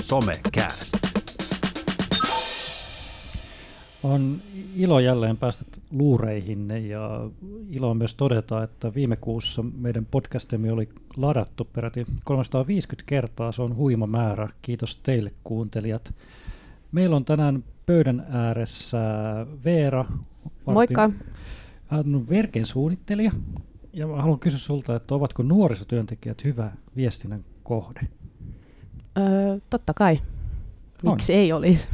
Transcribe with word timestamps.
Somecast. 0.00 0.96
On 4.02 4.36
ilo 4.76 5.00
jälleen 5.00 5.36
päästä 5.36 5.64
luureihinne 5.90 6.78
ja 6.78 7.30
ilo 7.70 7.90
on 7.90 7.96
myös 7.96 8.14
todeta, 8.14 8.62
että 8.62 8.94
viime 8.94 9.16
kuussa 9.16 9.64
meidän 9.78 10.06
podcastimme 10.10 10.72
oli 10.72 10.88
ladattu 11.16 11.64
peräti 11.64 12.06
350 12.24 13.08
kertaa. 13.08 13.52
Se 13.52 13.62
on 13.62 13.76
huima 13.76 14.06
määrä. 14.06 14.48
Kiitos 14.62 14.96
teille 14.96 15.32
kuuntelijat. 15.44 16.14
Meillä 16.92 17.16
on 17.16 17.24
tänään 17.24 17.64
pöydän 17.86 18.26
ääressä 18.30 18.98
Veera. 19.64 20.04
Moikka. 20.66 21.10
Hän 21.86 22.14
on 22.14 22.28
Verken 22.28 22.66
suunnittelija. 22.66 23.32
Ja 23.92 24.06
mä 24.06 24.16
haluan 24.16 24.38
kysyä 24.38 24.58
sulta, 24.58 24.96
että 24.96 25.14
ovatko 25.14 25.42
nuorisotyöntekijät 25.42 26.44
hyvä 26.44 26.70
viestinnän 26.96 27.44
kohde? 27.62 28.00
Öö, 29.18 29.58
totta 29.70 29.94
kai. 29.94 30.20
On. 31.04 31.12
Miksi 31.12 31.34
ei 31.34 31.52
olisi? 31.52 31.88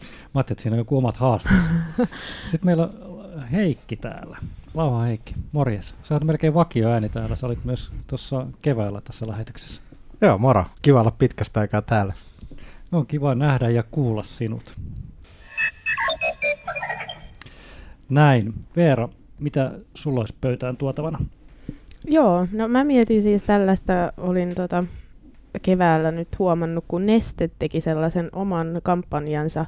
Mä 0.00 0.28
ajattelin, 0.34 0.54
että 0.54 0.62
siinä 0.62 0.74
on 0.74 0.78
joku 0.78 0.98
omat 0.98 1.16
haasteensa. 1.16 1.70
Sitten 2.50 2.66
meillä 2.66 2.82
on 2.82 3.42
Heikki 3.52 3.96
täällä. 3.96 4.38
Lauha 4.74 5.02
Heikki, 5.02 5.34
morjes. 5.52 5.94
Sä 6.02 6.14
oot 6.14 6.24
melkein 6.24 6.54
vakio 6.54 6.88
ääni 6.88 7.08
täällä. 7.08 7.36
Sä 7.36 7.46
olit 7.46 7.64
myös 7.64 7.92
tuossa 8.06 8.46
keväällä 8.62 9.00
tässä 9.00 9.28
lähetyksessä. 9.28 9.82
Joo, 10.20 10.38
moro. 10.38 10.64
Kiva 10.82 11.00
olla 11.00 11.10
pitkästä 11.10 11.60
aikaa 11.60 11.82
täällä. 11.82 12.12
On 12.92 13.06
kiva 13.06 13.34
nähdä 13.34 13.70
ja 13.70 13.82
kuulla 13.90 14.22
sinut. 14.22 14.76
Näin. 18.08 18.54
Veera, 18.76 19.08
mitä 19.40 19.72
sulla 19.94 20.20
olisi 20.20 20.34
pöytään 20.40 20.76
tuotavana? 20.76 21.18
Joo, 22.04 22.46
no 22.52 22.68
mä 22.68 22.84
mietin 22.84 23.22
siis 23.22 23.42
tällaista, 23.42 24.12
olin 24.16 24.54
tota 24.54 24.84
keväällä 25.62 26.10
nyt 26.10 26.38
huomannut, 26.38 26.84
kun 26.88 27.06
Neste 27.06 27.50
teki 27.58 27.80
sellaisen 27.80 28.28
oman 28.32 28.80
kampanjansa 28.82 29.66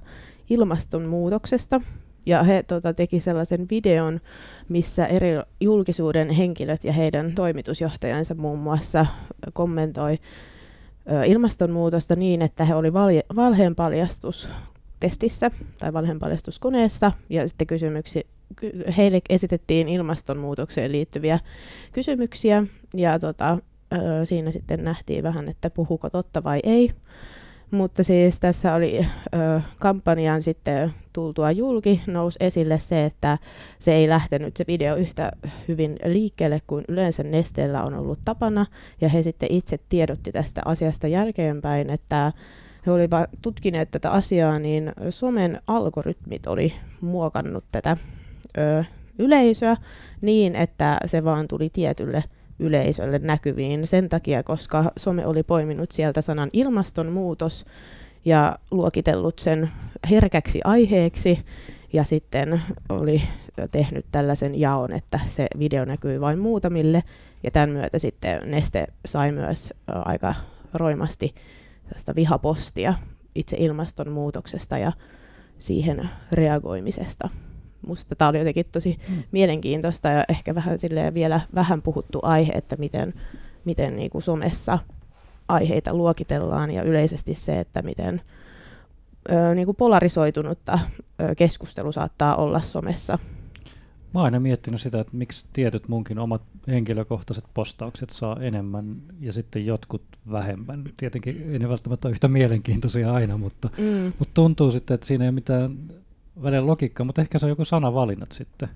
ilmastonmuutoksesta. 0.50 1.80
Ja 2.26 2.42
he 2.42 2.62
tota, 2.62 2.94
teki 2.94 3.20
sellaisen 3.20 3.66
videon, 3.70 4.20
missä 4.68 5.06
eri 5.06 5.28
julkisuuden 5.60 6.30
henkilöt 6.30 6.84
ja 6.84 6.92
heidän 6.92 7.32
toimitusjohtajansa 7.34 8.34
muun 8.34 8.58
muassa 8.58 9.06
kommentoi 9.52 10.18
ö, 11.12 11.24
ilmastonmuutosta 11.24 12.16
niin, 12.16 12.42
että 12.42 12.64
he 12.64 12.74
oli 12.74 12.92
valje- 12.92 13.24
valheenpaljastus 13.36 14.48
testissä 15.00 15.50
tai 15.78 15.92
valheenpaljastuskoneessa 15.92 17.12
ja 17.30 17.48
sitten 17.48 17.66
kysymyksiä, 17.66 18.22
ky- 18.22 18.31
heille 18.96 19.20
esitettiin 19.28 19.88
ilmastonmuutokseen 19.88 20.92
liittyviä 20.92 21.38
kysymyksiä 21.92 22.64
ja 22.96 23.18
tota, 23.18 23.58
siinä 24.24 24.50
sitten 24.50 24.84
nähtiin 24.84 25.22
vähän, 25.22 25.48
että 25.48 25.70
puhuko 25.70 26.10
totta 26.10 26.44
vai 26.44 26.60
ei. 26.62 26.90
Mutta 27.70 28.02
siis 28.02 28.40
tässä 28.40 28.74
oli 28.74 29.06
ö, 29.34 29.60
kampanjan 29.78 30.42
sitten 30.42 30.92
tultua 31.12 31.50
julki, 31.50 32.02
nousi 32.06 32.36
esille 32.40 32.78
se, 32.78 33.04
että 33.04 33.38
se 33.78 33.94
ei 33.94 34.08
lähtenyt 34.08 34.56
se 34.56 34.64
video 34.68 34.96
yhtä 34.96 35.32
hyvin 35.68 35.96
liikkeelle 36.04 36.62
kuin 36.66 36.84
yleensä 36.88 37.22
Nesteellä 37.22 37.82
on 37.82 37.94
ollut 37.94 38.18
tapana. 38.24 38.66
Ja 39.00 39.08
he 39.08 39.22
sitten 39.22 39.52
itse 39.52 39.78
tiedotti 39.88 40.32
tästä 40.32 40.62
asiasta 40.64 41.08
jälkeenpäin, 41.08 41.90
että 41.90 42.32
he 42.86 42.92
olivat 42.92 43.30
tutkineet 43.42 43.90
tätä 43.90 44.10
asiaa, 44.10 44.58
niin 44.58 44.92
somen 45.10 45.60
algoritmit 45.66 46.46
oli 46.46 46.72
muokannut 47.00 47.64
tätä 47.72 47.96
ö, 48.58 48.84
yleisöä 49.18 49.76
niin, 50.20 50.56
että 50.56 50.98
se 51.06 51.24
vaan 51.24 51.48
tuli 51.48 51.70
tietylle 51.72 52.24
yleisölle 52.58 53.18
näkyviin 53.18 53.86
sen 53.86 54.08
takia, 54.08 54.42
koska 54.42 54.92
some 54.96 55.26
oli 55.26 55.42
poiminut 55.42 55.92
sieltä 55.92 56.22
sanan 56.22 56.50
ilmastonmuutos 56.52 57.64
ja 58.24 58.58
luokitellut 58.70 59.38
sen 59.38 59.70
herkäksi 60.10 60.60
aiheeksi 60.64 61.38
ja 61.92 62.04
sitten 62.04 62.62
oli 62.88 63.22
tehnyt 63.70 64.06
tällaisen 64.12 64.60
jaon, 64.60 64.92
että 64.92 65.20
se 65.26 65.46
video 65.58 65.84
näkyy 65.84 66.20
vain 66.20 66.38
muutamille 66.38 67.02
ja 67.42 67.50
tämän 67.50 67.70
myötä 67.70 67.98
sitten 67.98 68.50
Neste 68.50 68.86
sai 69.06 69.32
myös 69.32 69.72
aika 69.86 70.34
roimasti 70.74 71.34
tästä 71.92 72.14
vihapostia 72.14 72.94
itse 73.34 73.56
ilmastonmuutoksesta 73.60 74.78
ja 74.78 74.92
siihen 75.58 76.08
reagoimisesta. 76.32 77.28
Musta 77.86 78.14
tämä 78.14 78.28
oli 78.28 78.38
jotenkin 78.38 78.66
tosi 78.72 78.98
mm. 79.08 79.22
mielenkiintoista 79.32 80.08
ja 80.08 80.24
ehkä 80.28 80.54
vähän 80.54 80.78
vielä 81.14 81.40
vähän 81.54 81.82
puhuttu 81.82 82.20
aihe, 82.22 82.52
että 82.52 82.76
miten, 82.76 83.14
miten 83.64 83.96
niin 83.96 84.10
kuin 84.10 84.22
somessa 84.22 84.78
aiheita 85.48 85.94
luokitellaan 85.94 86.70
ja 86.70 86.82
yleisesti 86.82 87.34
se, 87.34 87.60
että 87.60 87.82
miten 87.82 88.20
ö, 89.30 89.54
niin 89.54 89.66
kuin 89.66 89.76
polarisoitunutta 89.76 90.78
ö, 91.20 91.34
keskustelu 91.34 91.92
saattaa 91.92 92.36
olla 92.36 92.60
somessa. 92.60 93.18
Mä 94.14 94.20
oon 94.20 94.24
aina 94.24 94.40
miettinyt 94.40 94.80
sitä, 94.80 95.00
että 95.00 95.16
miksi 95.16 95.46
tietyt 95.52 95.88
munkin 95.88 96.18
omat 96.18 96.42
henkilökohtaiset 96.68 97.44
postaukset 97.54 98.10
saa 98.10 98.36
enemmän 98.40 98.96
ja 99.20 99.32
sitten 99.32 99.66
jotkut 99.66 100.02
vähemmän. 100.32 100.84
Tietenkin 100.96 101.50
ei 101.52 101.58
ne 101.58 101.68
välttämättä 101.68 102.08
ole 102.08 102.12
yhtä 102.12 102.28
mielenkiintoisia 102.28 103.12
aina, 103.12 103.36
mutta, 103.36 103.70
mm. 103.78 104.12
mutta 104.18 104.34
tuntuu 104.34 104.70
sitten, 104.70 104.94
että 104.94 105.06
siinä 105.06 105.24
ei 105.24 105.28
ole 105.28 105.34
mitään 105.34 105.78
välillä 106.42 106.66
logiikkaa, 106.66 107.06
mutta 107.06 107.20
ehkä 107.20 107.38
se 107.38 107.46
on 107.46 107.50
joku 107.50 107.64
sanavalinnat 107.64 108.32
sitten. 108.32 108.68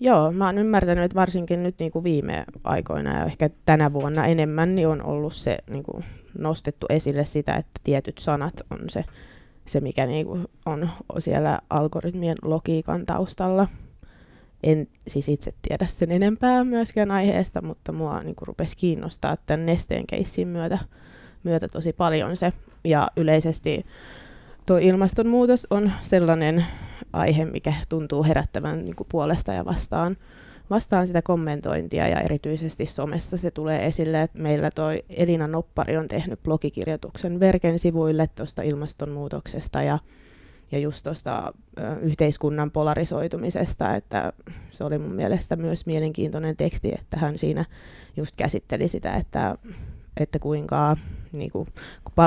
Joo, 0.00 0.32
mä 0.32 0.46
oon 0.46 0.58
ymmärtänyt, 0.58 1.04
että 1.04 1.14
varsinkin 1.14 1.62
nyt 1.62 1.74
niin 1.78 1.90
kuin 1.90 2.04
viime 2.04 2.44
aikoina 2.64 3.18
ja 3.18 3.24
ehkä 3.24 3.50
tänä 3.66 3.92
vuonna 3.92 4.26
enemmän, 4.26 4.74
niin 4.74 4.88
on 4.88 5.02
ollut 5.02 5.34
se 5.34 5.58
niin 5.70 5.82
kuin 5.82 6.04
nostettu 6.38 6.86
esille 6.88 7.24
sitä, 7.24 7.54
että 7.54 7.80
tietyt 7.84 8.18
sanat 8.18 8.54
on 8.70 8.78
se, 8.90 9.04
se 9.66 9.80
mikä 9.80 10.06
niin 10.06 10.26
kuin 10.26 10.46
on 10.66 10.90
siellä 11.18 11.58
algoritmien 11.70 12.36
logiikan 12.42 13.06
taustalla. 13.06 13.68
En 14.62 14.88
siis 15.08 15.28
itse 15.28 15.54
tiedä 15.68 15.86
sen 15.86 16.10
enempää 16.10 16.64
myöskään 16.64 17.10
aiheesta, 17.10 17.62
mutta 17.62 17.92
mua 17.92 18.22
niin 18.22 18.36
kuin 18.36 18.48
rupesi 18.48 18.76
kiinnostaa 18.76 19.36
tämän 19.46 19.66
nesteen 19.66 20.06
keissin 20.06 20.48
myötä, 20.48 20.78
myötä 21.42 21.68
tosi 21.68 21.92
paljon 21.92 22.36
se. 22.36 22.52
Ja 22.84 23.10
yleisesti 23.16 23.84
tuo 24.66 24.78
ilmastonmuutos 24.78 25.66
on 25.70 25.92
sellainen 26.02 26.64
aihe, 27.12 27.44
mikä 27.44 27.74
tuntuu 27.88 28.24
herättävän 28.24 28.84
niin 28.84 28.96
kuin 28.96 29.06
puolesta 29.10 29.52
ja 29.52 29.64
vastaan, 29.64 30.16
vastaan 30.70 31.06
sitä 31.06 31.22
kommentointia 31.22 32.08
ja 32.08 32.20
erityisesti 32.20 32.86
somessa 32.86 33.36
se 33.36 33.50
tulee 33.50 33.86
esille, 33.86 34.22
että 34.22 34.38
meillä 34.38 34.70
toi 34.70 35.04
Elina 35.08 35.46
Noppari 35.46 35.96
on 35.96 36.08
tehnyt 36.08 36.42
blogikirjoituksen 36.42 37.40
Verken 37.40 37.78
sivuille 37.78 38.26
tuosta 38.26 38.62
ilmastonmuutoksesta 38.62 39.82
ja, 39.82 39.98
ja 40.72 40.78
just 40.78 41.02
tuosta 41.02 41.52
yhteiskunnan 42.00 42.70
polarisoitumisesta, 42.70 43.94
että 43.96 44.32
se 44.70 44.84
oli 44.84 44.98
mun 44.98 45.14
mielestä 45.14 45.56
myös 45.56 45.86
mielenkiintoinen 45.86 46.56
teksti, 46.56 46.92
että 46.98 47.16
hän 47.16 47.38
siinä 47.38 47.64
just 48.16 48.36
käsitteli 48.36 48.88
sitä, 48.88 49.14
että 49.14 49.58
että 50.16 50.38
kuinka 50.38 50.96
niin 51.32 51.50
kuin, 51.50 51.68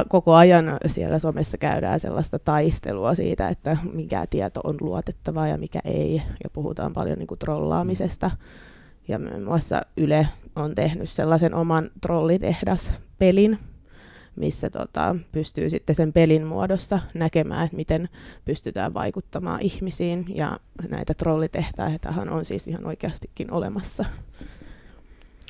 koko 0.10 0.34
ajan 0.34 0.78
siellä 0.88 1.20
somessa 1.20 1.58
käydään 1.58 2.00
sellaista 2.00 2.40
taistelua 2.40 3.16
siitä, 3.16 3.50
että 3.50 3.78
mikä 3.94 4.28
tieto 4.30 4.62
on 4.64 4.78
luotettavaa 4.82 5.48
ja 5.48 5.58
mikä 5.58 5.80
ei, 5.86 6.22
ja 6.44 6.50
puhutaan 6.54 6.94
paljon 6.94 7.18
niin 7.18 7.28
kuin, 7.28 7.40
trollaamisesta. 7.40 8.32
Ja 9.08 9.20
muun 9.20 9.44
muassa 9.44 9.82
Yle 9.98 10.28
on 10.56 10.76
tehnyt 10.76 11.10
sellaisen 11.10 11.54
oman 11.56 11.92
trollitehdas-pelin, 12.02 13.60
missä 14.36 14.70
tota, 14.70 15.16
pystyy 15.32 15.70
sitten 15.70 15.96
sen 15.96 16.14
pelin 16.14 16.48
muodossa 16.48 17.00
näkemään, 17.14 17.66
että 17.66 17.78
miten 17.78 18.10
pystytään 18.46 18.94
vaikuttamaan 18.94 19.62
ihmisiin. 19.62 20.26
Ja 20.28 20.60
näitä 20.90 21.14
trollitehtaitahan 21.14 22.30
on 22.30 22.46
siis 22.46 22.68
ihan 22.68 22.86
oikeastikin 22.86 23.52
olemassa. 23.52 24.06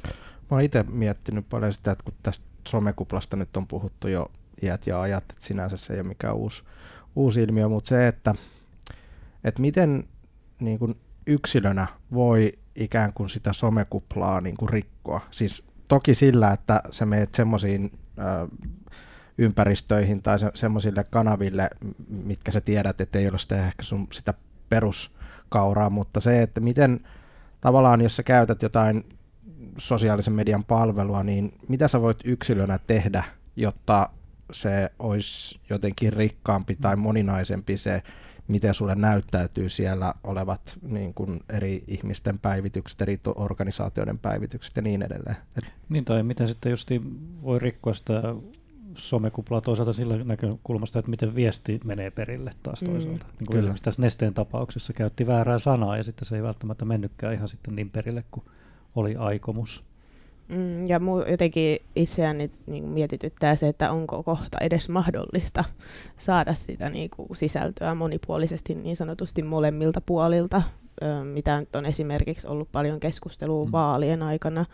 Mä 0.03 0.57
oon 0.57 0.61
itse 0.61 0.83
miettinyt 0.83 1.49
paljon 1.49 1.73
sitä, 1.73 1.91
että 1.91 2.03
kun 2.03 2.13
tästä 2.23 2.45
somekuplasta 2.67 3.37
nyt 3.37 3.57
on 3.57 3.67
puhuttu 3.67 4.07
jo 4.07 4.31
iät 4.61 4.87
ja 4.87 5.01
ajat, 5.01 5.23
että 5.23 5.45
sinänsä 5.45 5.77
se 5.77 5.93
ei 5.93 5.99
ole 5.99 6.07
mikään 6.07 6.35
uusi, 6.35 6.63
uusi 7.15 7.43
ilmiö, 7.43 7.69
mutta 7.69 7.87
se, 7.87 8.07
että, 8.07 8.35
että 9.43 9.61
miten 9.61 10.03
niin 10.59 10.79
kuin 10.79 10.95
yksilönä 11.27 11.87
voi 12.13 12.53
ikään 12.75 13.13
kuin 13.13 13.29
sitä 13.29 13.53
somekuplaa 13.53 14.41
niin 14.41 14.57
kuin 14.57 14.69
rikkoa. 14.69 15.21
Siis 15.31 15.63
toki 15.87 16.15
sillä, 16.15 16.51
että 16.51 16.81
sä 16.91 17.05
meet 17.05 17.33
semmoisiin 17.33 17.99
ympäristöihin 19.37 20.21
tai 20.23 20.39
se, 20.39 20.51
semmoisille 20.53 21.03
kanaville, 21.09 21.69
mitkä 22.07 22.51
sä 22.51 22.61
tiedät, 22.61 23.01
että 23.01 23.19
ei 23.19 23.29
ole 23.29 23.39
sitä 23.39 23.67
ehkä 23.67 23.83
sun 23.83 24.07
sitä 24.11 24.33
peruskauraa, 24.69 25.89
mutta 25.89 26.19
se, 26.19 26.41
että 26.41 26.61
miten 26.61 26.99
tavallaan, 27.61 28.01
jos 28.01 28.15
sä 28.15 28.23
käytät 28.23 28.61
jotain 28.61 29.05
sosiaalisen 29.77 30.33
median 30.33 30.63
palvelua, 30.63 31.23
niin 31.23 31.53
mitä 31.67 31.87
sä 31.87 32.01
voit 32.01 32.17
yksilönä 32.25 32.79
tehdä, 32.87 33.23
jotta 33.55 34.09
se 34.51 34.91
olisi 34.99 35.59
jotenkin 35.69 36.13
rikkaampi 36.13 36.75
tai 36.75 36.95
moninaisempi 36.95 37.77
se 37.77 38.03
miten 38.47 38.73
sulle 38.73 38.95
näyttäytyy 38.95 39.69
siellä 39.69 40.13
olevat 40.23 40.77
niin 40.81 41.13
kuin 41.13 41.39
eri 41.49 41.83
ihmisten 41.87 42.39
päivitykset, 42.39 43.01
eri 43.01 43.19
organisaatioiden 43.35 44.19
päivitykset 44.19 44.75
ja 44.75 44.81
niin 44.81 45.01
edelleen. 45.01 45.35
Niin 45.89 46.05
tai 46.05 46.23
miten 46.23 46.47
sitten 46.47 46.69
justi 46.69 47.01
voi 47.43 47.59
rikkoa 47.59 47.93
sitä 47.93 48.21
somekuplaa 48.95 49.61
toisaalta 49.61 49.93
sillä 49.93 50.23
näkökulmasta, 50.23 50.99
että 50.99 51.11
miten 51.11 51.35
viesti 51.35 51.79
menee 51.83 52.11
perille 52.11 52.51
taas 52.63 52.81
Mm. 52.81 52.87
toisaalta. 52.91 53.25
Niin 53.25 53.37
kuin 53.37 53.47
Kyllä. 53.47 53.59
esimerkiksi 53.59 53.83
tässä 53.83 54.01
Nesteen 54.01 54.33
tapauksessa 54.33 54.93
käytti 54.93 55.27
väärää 55.27 55.59
sanaa 55.59 55.97
ja 55.97 56.03
sitten 56.03 56.25
se 56.25 56.35
ei 56.35 56.43
välttämättä 56.43 56.85
mennytkään 56.85 57.33
ihan 57.33 57.47
sitten 57.47 57.75
niin 57.75 57.89
perille 57.89 58.23
kuin 58.31 58.45
oli 58.95 59.15
aikomus. 59.15 59.83
Mm, 60.47 60.87
ja 60.87 60.97
mu- 60.99 61.31
jotenkin 61.31 61.79
itseäni 61.95 62.51
niin 62.67 62.83
mietityttää 62.87 63.55
se, 63.55 63.67
että 63.67 63.91
onko 63.91 64.23
kohta 64.23 64.57
edes 64.61 64.89
mahdollista 64.89 65.63
saada 66.17 66.53
sitä 66.53 66.89
niin 66.89 67.09
kuin 67.09 67.35
sisältöä 67.35 67.95
monipuolisesti 67.95 68.75
niin 68.75 68.95
sanotusti 68.95 69.43
molemmilta 69.43 70.01
puolilta, 70.01 70.61
ö, 71.03 71.23
mitä 71.23 71.59
nyt 71.59 71.75
on 71.75 71.85
esimerkiksi 71.85 72.47
ollut 72.47 72.71
paljon 72.71 72.99
keskustelua 72.99 73.65
Mm. 73.65 73.71
vaalien 73.71 74.23
aikana, 74.23 74.65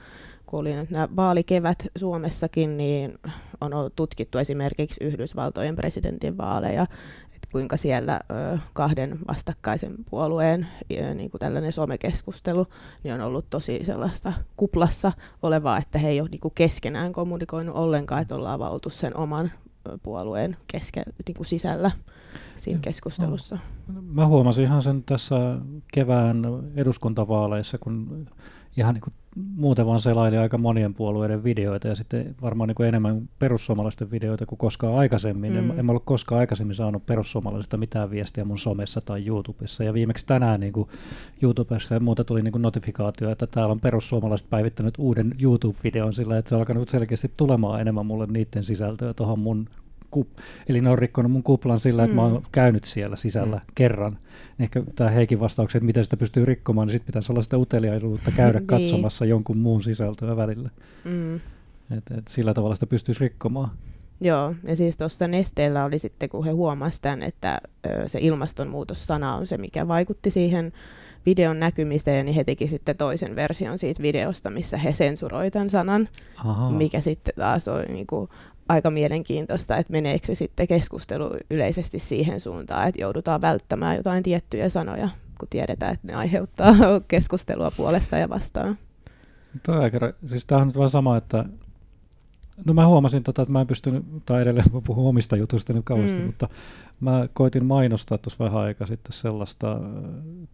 kun 0.45 0.59
oli 0.59 0.73
nämä 0.89 1.07
vaalikevät 1.15 1.87
Suomessakin, 1.97 2.77
niin 2.77 3.19
on 3.61 3.71
tutkittu 3.95 4.37
esimerkiksi 4.37 5.03
Yhdysvaltojen 5.03 5.75
presidentin 5.75 6.37
vaaleja, 6.37 6.87
kuinka 7.51 7.77
siellä 7.77 8.19
ö, 8.31 8.57
kahden 8.73 9.19
vastakkaisen 9.27 9.95
puolueen 10.09 10.67
ö, 11.01 11.13
niin 11.13 11.31
kuin 11.31 11.39
tällainen 11.39 11.73
somekeskustelu 11.73 12.67
niin 13.03 13.13
on 13.13 13.21
ollut 13.21 13.45
tosi 13.49 13.79
sellaista 13.83 14.33
kuplassa 14.57 15.11
olevaa, 15.41 15.77
että 15.77 15.99
he 15.99 16.09
ei 16.09 16.21
ole 16.21 16.29
niinku 16.29 16.49
keskenään 16.49 17.13
kommunikoinut 17.13 17.75
ollenkaan, 17.75 18.21
että 18.21 18.35
ollaan 18.35 18.59
vaan 18.59 18.71
oltu 18.71 18.89
sen 18.89 19.17
oman 19.17 19.51
puolueen 20.03 20.57
keske, 20.67 21.03
niinku 21.27 21.43
sisällä 21.43 21.91
siinä 22.55 22.79
keskustelussa. 22.81 23.57
Mä 24.01 24.27
huomasin 24.27 24.63
ihan 24.63 24.81
sen 24.81 25.03
tässä 25.03 25.35
kevään 25.93 26.43
eduskuntavaaleissa, 26.75 27.77
kun 27.77 28.25
ihan 28.77 28.93
niin 28.93 29.01
kuin 29.01 29.13
muuten 29.55 29.85
vaan 29.85 29.99
selaili 29.99 30.37
aika 30.37 30.57
monien 30.57 30.93
puolueiden 30.93 31.43
videoita 31.43 31.87
ja 31.87 31.95
sitten 31.95 32.35
varmaan 32.41 32.67
niin 32.67 32.75
kuin 32.75 32.87
enemmän 32.89 33.29
perussuomalaisten 33.39 34.11
videoita 34.11 34.45
kuin 34.45 34.59
koskaan 34.59 34.95
aikaisemmin. 34.95 35.51
Mm. 35.51 35.57
En, 35.57 35.79
en 35.79 35.89
ollut 35.89 36.05
koskaan 36.05 36.39
aikaisemmin 36.39 36.75
saanut 36.75 37.05
perussuomalaisista 37.05 37.77
mitään 37.77 38.11
viestiä 38.11 38.45
mun 38.45 38.57
somessa 38.57 39.01
tai 39.01 39.27
YouTubessa. 39.27 39.83
Ja 39.83 39.93
viimeksi 39.93 40.25
tänään 40.25 40.59
niin 40.59 40.73
kuin 40.73 40.89
YouTubessa 41.41 41.93
ja 41.93 41.99
muuta 41.99 42.23
tuli 42.23 42.41
niin 42.41 42.51
kuin 42.51 42.61
notifikaatio, 42.61 43.31
että 43.31 43.47
täällä 43.47 43.71
on 43.71 43.79
perussuomalaiset 43.79 44.49
päivittänyt 44.49 44.93
uuden 44.97 45.35
YouTube-videon 45.41 46.13
sillä, 46.13 46.37
että 46.37 46.49
se 46.49 46.55
on 46.55 46.61
alkanut 46.61 46.89
selkeästi 46.89 47.31
tulemaan 47.37 47.81
enemmän 47.81 48.05
mulle 48.05 48.25
niiden 48.25 48.63
sisältöä 48.63 49.13
tuohon 49.13 49.39
mun 49.39 49.69
kup- 50.15 50.41
Eli 50.69 50.81
ne 50.81 50.89
on 50.89 50.99
rikkonut 50.99 51.31
mun 51.31 51.43
kuplan 51.43 51.79
sillä, 51.79 52.03
että 52.03 52.15
mä 52.15 52.21
oon 52.23 52.33
Mm. 52.33 52.41
käynyt 52.51 52.83
siellä 52.83 53.15
sisällä 53.15 53.55
Mm. 53.55 53.61
kerran. 53.75 54.17
Ehkä 54.59 54.83
tämä 54.95 55.09
Heikin 55.09 55.39
vastaukset, 55.39 55.79
että 55.79 55.85
miten 55.85 56.03
sitä 56.03 56.17
pystyy 56.17 56.45
rikkomaan, 56.45 56.87
niin 56.87 56.91
sitten 56.93 57.05
pitäisi 57.05 57.31
olla 57.31 57.41
sitä 57.41 57.57
uteliaisuutta 57.57 58.31
käydä 58.31 58.59
Niin. 58.59 58.67
katsomassa 58.67 59.25
jonkun 59.25 59.57
muun 59.57 59.83
sisältöä 59.83 60.37
välillä. 60.37 60.69
Mm. 61.03 61.35
Et, 61.97 62.11
et 62.17 62.27
sillä 62.27 62.53
tavalla 62.53 62.75
sitä 62.75 62.85
pystyisi 62.87 63.19
rikkomaan. 63.23 63.69
Joo, 64.21 64.55
ja 64.63 64.75
siis 64.75 64.97
tuosta 64.97 65.27
Nesteellä 65.27 65.85
oli 65.85 65.99
sitten, 65.99 66.29
kun 66.29 66.45
he 66.45 66.51
huomasivat 66.51 67.01
tämän, 67.01 67.23
että 67.23 67.61
se 68.07 68.19
ilmastonmuutossana 68.21 69.35
on 69.35 69.47
se, 69.47 69.57
mikä 69.57 69.87
vaikutti 69.87 70.31
siihen 70.31 70.73
videon 71.25 71.59
näkymiseen, 71.59 72.25
niin 72.25 72.35
he 72.35 72.43
teki 72.43 72.67
sitten 72.67 72.97
toisen 72.97 73.35
version 73.35 73.77
siitä 73.77 74.01
videosta, 74.03 74.49
missä 74.49 74.77
he 74.77 74.91
sensuroi 74.93 75.51
tämän 75.51 75.69
sanan, 75.69 76.09
Ahaa. 76.37 76.71
mikä 76.71 77.01
sitten 77.01 77.33
taas 77.37 77.67
oli 77.67 77.85
niin 77.85 78.07
kuin 78.07 78.29
aika 78.69 78.89
mielenkiintoista, 78.89 79.77
että 79.77 79.91
meneekö 79.91 80.27
se 80.27 80.35
sitten 80.35 80.67
keskustelu 80.67 81.29
yleisesti 81.49 81.99
siihen 81.99 82.39
suuntaan, 82.39 82.87
että 82.87 83.01
joudutaan 83.01 83.41
välttämään 83.41 83.97
jotain 83.97 84.23
tiettyjä 84.23 84.69
sanoja, 84.69 85.09
kun 85.39 85.47
tiedetään, 85.49 85.93
että 85.93 86.07
ne 86.07 86.13
aiheuttaa 86.13 86.73
keskustelua 87.07 87.71
puolesta 87.77 88.17
ja 88.17 88.29
vastaan. 88.29 88.77
Ra- 89.67 90.15
siis 90.25 90.45
tämähän 90.45 90.61
on 90.63 90.67
nyt 90.67 90.77
vaan 90.77 90.89
sama, 90.89 91.17
että 91.17 91.45
No 92.65 92.73
mä 92.73 92.87
huomasin, 92.87 93.23
tota, 93.23 93.41
että 93.41 93.51
mä 93.51 93.61
en 93.61 93.67
pystynyt, 93.67 94.05
tai 94.25 94.41
edelleen 94.41 94.65
mä 94.73 94.81
puhun 94.81 95.09
omista 95.09 95.35
jutuista 95.35 95.73
nyt 95.73 95.85
kauheasti, 95.85 96.15
Mm. 96.15 96.21
mm. 96.21 96.25
mutta 96.25 96.49
mä 96.99 97.27
koitin 97.33 97.65
mainostaa 97.65 98.17
tuossa 98.17 98.43
vähän 98.43 98.61
aikaa 98.61 98.87
sitten 98.87 99.13
sellaista 99.13 99.71
äh, 99.71 99.79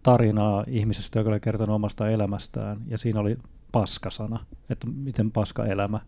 tarinaa 0.02 0.64
ihmisestä, 0.68 1.18
joka 1.18 1.30
oli 1.30 1.40
kertonut 1.40 1.74
omasta 1.74 2.08
elämästään, 2.10 2.78
ja 2.88 2.98
siinä 2.98 3.20
oli 3.20 3.36
paskasana, 3.72 4.44
että 4.70 4.86
miten 4.96 5.32
paska 5.32 5.66
elämä. 5.66 6.00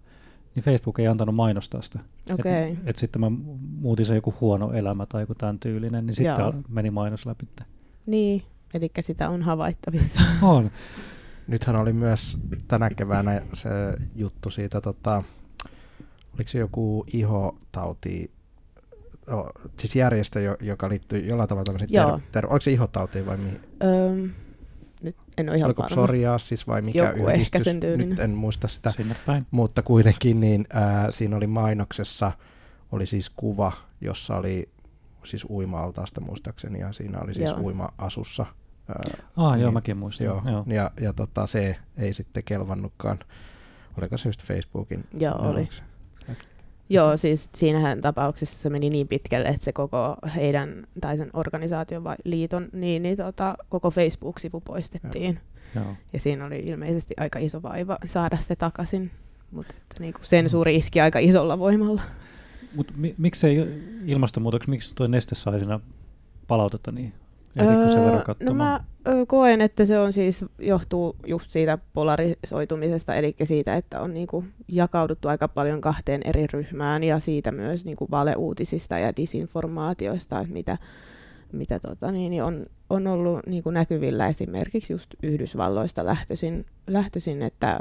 Niin 0.55 0.65
Facebook 0.65 0.99
ei 0.99 1.07
antanut 1.07 1.35
mainostaa 1.35 1.83
sitä. 1.83 1.99
Okei. 2.33 2.73
Et, 2.73 2.79
et 2.87 2.97
sitten 2.97 3.21
mä 3.21 3.31
muutin 3.81 4.07
se 4.07 4.15
joku 4.15 4.35
huono 4.41 4.73
elämä 4.73 5.07
tai 5.07 5.23
joku 5.23 5.35
tämän 5.35 5.59
tyylinen, 5.59 6.07
niin 6.07 6.15
sitten 6.15 6.37
Joo. 6.39 6.55
meni 6.69 6.91
mainos 6.91 7.27
läpi. 7.27 7.49
Niin, 8.07 8.43
eli 8.75 8.91
sitä 9.01 9.29
on 9.29 9.43
havaittavissa. 9.43 10.21
On. 10.43 10.71
Nythän 11.47 11.77
oli 11.77 11.93
myös 11.93 12.39
tänä 12.69 12.91
keväänä 12.91 13.43
se 13.53 13.69
juttu 14.17 14.51
siitä, 14.51 14.81
tota, 14.81 15.23
oliko 16.35 16.49
se 16.49 16.59
joku 16.59 17.05
ihotauti, 17.13 18.31
oh, 19.27 19.47
siis 19.77 19.97
järjestö, 19.97 20.41
jo- 20.41 20.57
joka 20.61 20.89
liittyy 20.89 21.19
jollain 21.27 21.49
tavalla 21.49 21.65
tämmöisiin 21.65 21.91
ter- 21.91 22.21
ter- 22.33 22.47
oliko 22.47 22.61
se 22.61 22.71
ihotautiin 22.71 23.27
vai 23.27 23.37
mihin? 23.37 23.61
Öm, 23.83 24.31
en 25.41 25.49
ole 25.49 25.57
ihan 25.57 25.69
Oliko 25.69 25.83
varma. 25.83 25.95
psoriasis 25.95 26.67
vai 26.67 26.83
mikä 26.83 26.99
Joku 26.99 27.19
ehkä 27.29 27.33
yhdistys? 27.35 27.65
sen 27.65 27.81
tyylinen. 27.81 28.09
Nyt 28.09 28.19
en 28.19 28.31
muista 28.31 28.69
sitä. 28.69 28.91
Sinne 28.91 29.17
päin. 29.27 29.47
Mutta 29.51 29.83
kuitenkin 29.83 30.41
niin 30.41 30.67
ää, 30.73 31.11
siinä 31.11 31.37
oli 31.37 31.47
mainoksessa, 31.47 32.33
oli 32.93 33.07
siis 33.07 33.31
kuva, 33.31 33.73
jossa 34.01 34.37
oli 34.37 34.69
siis 35.25 35.47
uima-altaasta 35.51 36.21
muistaakseni, 36.21 36.79
ja 36.81 36.93
siinä 36.93 37.19
oli 37.21 37.35
siis 37.35 37.51
Joo. 37.51 37.61
uima-asussa. 37.61 38.47
Ää, 38.89 39.03
Ah, 39.37 39.45
joo, 39.45 39.57
niin, 39.57 39.73
mäkin 39.73 39.97
muistan. 39.97 40.25
joo, 40.25 40.43
Joo. 40.51 40.65
Ja, 40.67 40.91
ja 41.01 41.13
tota, 41.13 41.47
se 41.47 41.77
ei 41.97 42.15
sitten 42.15 42.43
kelvannutkaan. 42.45 43.19
Oliko 43.99 44.17
se 44.17 44.29
just 44.29 44.43
Facebookin? 44.43 45.05
Joo, 45.19 45.35
Joo. 45.43 45.51
oli. 45.51 45.69
Joo, 46.91 47.17
siis 47.17 47.51
siinähän 47.57 48.01
tapauksessa 48.01 48.59
se 48.59 48.71
meni 48.71 48.91
niin 48.91 49.09
pitkälle, 49.09 49.49
että 49.49 49.65
se 49.65 49.73
koko 49.73 50.17
heidän, 50.37 50.87
tai 51.01 51.17
sen 51.17 51.31
organisaation 51.33 52.05
vai 52.05 52.17
liiton, 52.25 52.69
niin, 52.73 53.03
niin 53.03 53.17
tota, 53.17 53.57
koko 53.69 53.91
Facebook-sivu 53.91 54.61
poistettiin. 54.61 55.39
Joo. 55.75 55.97
Ja 56.13 56.21
siinä 56.21 56.47
oli 56.47 56.59
ilmeisesti 56.59 57.15
aika 57.17 57.39
iso 57.39 57.63
vaiva 57.63 57.99
saada 58.07 58.37
se 58.37 58.57
takaisin. 58.57 59.11
Mutta 59.51 59.75
että 59.83 60.01
niinku 60.01 60.21
sensuuri 60.23 60.77
iski 60.77 61.01
aika 61.01 61.19
isolla 61.19 61.59
voimalla. 61.59 62.03
Mutta 62.75 62.93
mi- 62.97 63.15
miksei 63.19 63.83
ilmastonmuutoksi, 64.07 64.71
miksi 64.71 64.93
tuo 64.95 65.07
neste 65.07 65.35
sai 65.35 65.59
siinä 65.59 65.81
palautetta 66.49 66.93
niin 66.93 67.13
ehdikö 67.59 67.89
sen 67.89 68.05
verran 68.05 68.25
no 68.43 68.55
mä 68.55 68.81
ö, 69.09 69.27
koen, 69.27 69.61
että 69.61 69.87
se 69.87 69.99
on 69.99 70.13
siis, 70.13 70.45
johtuu 70.59 71.17
just 71.27 71.51
siitä 71.51 71.79
polarisoitumisesta, 71.93 73.15
eli 73.15 73.37
siitä, 73.45 73.75
että 73.75 74.01
on 74.01 74.15
niinku 74.15 74.45
jakauduttu 74.69 75.29
aika 75.29 75.49
paljon 75.49 75.81
kahteen 75.81 76.21
eri 76.25 76.47
ryhmään 76.53 77.05
ja 77.05 77.19
siitä 77.19 77.53
myös 77.53 77.85
niinku 77.85 78.09
valeuutisista 78.11 78.99
ja 78.99 79.17
disinformaatioista, 79.17 80.45
mitä, 80.49 80.79
mitä 81.53 81.79
tota, 81.79 82.13
niin, 82.13 82.31
niin 82.31 82.43
on, 82.43 82.67
on 82.91 83.07
ollut 83.07 83.41
niinku 83.47 83.71
näkyvillä. 83.71 84.29
Esimerkiksi 84.29 84.93
just 84.93 85.11
Yhdysvalloista 85.23 86.05
lähtöisin, 86.05 86.67
lähtöisin 86.87 87.43
että 87.43 87.81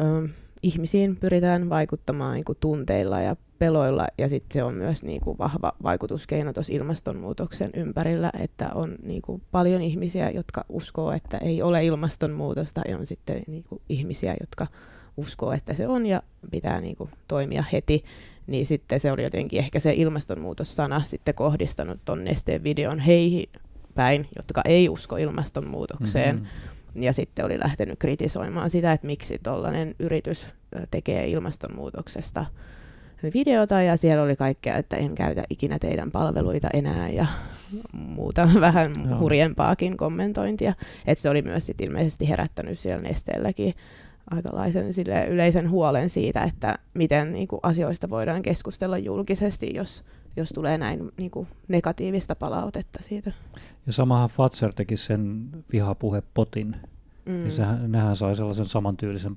ö, 0.00 0.28
ihmisiin 0.64 1.16
pyritään 1.16 1.68
vaikuttamaan 1.70 2.34
niinku 2.34 2.54
tunteilla 2.54 3.20
ja 3.20 3.36
peloilla, 3.58 4.06
ja 4.18 4.28
sitten 4.28 4.54
se 4.54 4.64
on 4.64 4.74
myös 4.74 5.04
niinku 5.04 5.38
vahva 5.38 5.72
vaikutuskeino 5.82 6.52
tuossa 6.52 6.72
ilmastonmuutoksen 6.72 7.70
ympärillä, 7.76 8.30
että 8.40 8.70
on 8.74 8.94
niinku 9.02 9.40
paljon 9.50 9.82
ihmisiä, 9.82 10.30
jotka 10.30 10.64
uskoo, 10.68 11.12
että 11.12 11.38
ei 11.38 11.62
ole 11.62 11.84
ilmastonmuutosta, 11.84 12.80
ja 12.88 12.98
on 12.98 13.06
sitten 13.06 13.42
niinku 13.46 13.82
ihmisiä, 13.88 14.36
jotka 14.40 14.66
uskoo, 15.16 15.52
että 15.52 15.74
se 15.74 15.88
on, 15.88 16.06
ja 16.06 16.22
pitää 16.50 16.80
niinku 16.80 17.08
toimia 17.28 17.64
heti, 17.72 18.04
niin 18.46 18.66
sitten 18.66 19.00
se 19.00 19.12
oli 19.12 19.22
jotenkin 19.22 19.58
ehkä 19.58 19.80
se 19.80 19.92
ilmastonmuutossana 19.92 21.02
sitten 21.06 21.34
kohdistanut 21.34 21.98
ton 22.04 22.24
nesteen 22.24 22.64
videon 22.64 22.98
heihin 22.98 23.48
päin, 23.94 24.28
jotka 24.36 24.62
ei 24.64 24.88
usko 24.88 25.16
ilmastonmuutokseen, 25.16 26.36
Mhm. 26.36 26.46
Ja 26.94 27.12
sitten 27.12 27.44
oli 27.44 27.58
lähtenyt 27.58 27.98
kritisoimaan 27.98 28.70
sitä, 28.70 28.92
että 28.92 29.06
miksi 29.06 29.38
tuollainen 29.42 29.94
yritys 29.98 30.46
tekee 30.90 31.26
ilmastonmuutoksesta 31.26 32.46
videota 33.34 33.82
ja 33.82 33.96
siellä 33.96 34.22
oli 34.22 34.36
kaikkea, 34.36 34.76
että 34.76 34.96
en 34.96 35.14
käytä 35.14 35.42
ikinä 35.50 35.78
teidän 35.78 36.10
palveluita 36.10 36.68
enää 36.72 37.08
ja 37.08 37.26
muuta 37.92 38.48
vähän 38.60 38.92
Joo. 39.08 39.18
hurjempaakin 39.18 39.96
kommentointia. 39.96 40.74
Et 41.06 41.18
se 41.18 41.30
oli 41.30 41.42
myös 41.42 41.66
sit 41.66 41.80
ilmeisesti 41.80 42.28
herättänyt 42.28 42.78
siellä 42.78 43.02
nesteelläkin 43.02 43.74
aikalaisen 44.30 44.94
sille 44.94 45.26
yleisen 45.26 45.70
huolen 45.70 46.08
siitä, 46.08 46.42
että 46.42 46.78
miten 46.94 47.32
niinku, 47.32 47.60
asioista 47.62 48.10
voidaan 48.10 48.42
keskustella 48.42 48.98
julkisesti, 48.98 49.70
jos, 49.74 50.04
jos 50.36 50.48
tulee 50.48 50.78
näin 50.78 51.12
niinku, 51.16 51.46
negatiivista 51.68 52.34
palautetta 52.36 53.02
siitä. 53.02 53.32
Ja 53.86 53.92
samahan 53.92 54.28
Fatser 54.28 54.74
teki 54.74 54.96
sen 54.96 55.48
vihapuhepotin. 55.72 56.76
Mm. 57.26 57.32
Niin 57.32 57.52
sehän, 57.52 57.92
nehän 57.92 58.16
sai 58.16 58.36
sellaisen 58.36 58.66
samantyylisen 58.66 59.36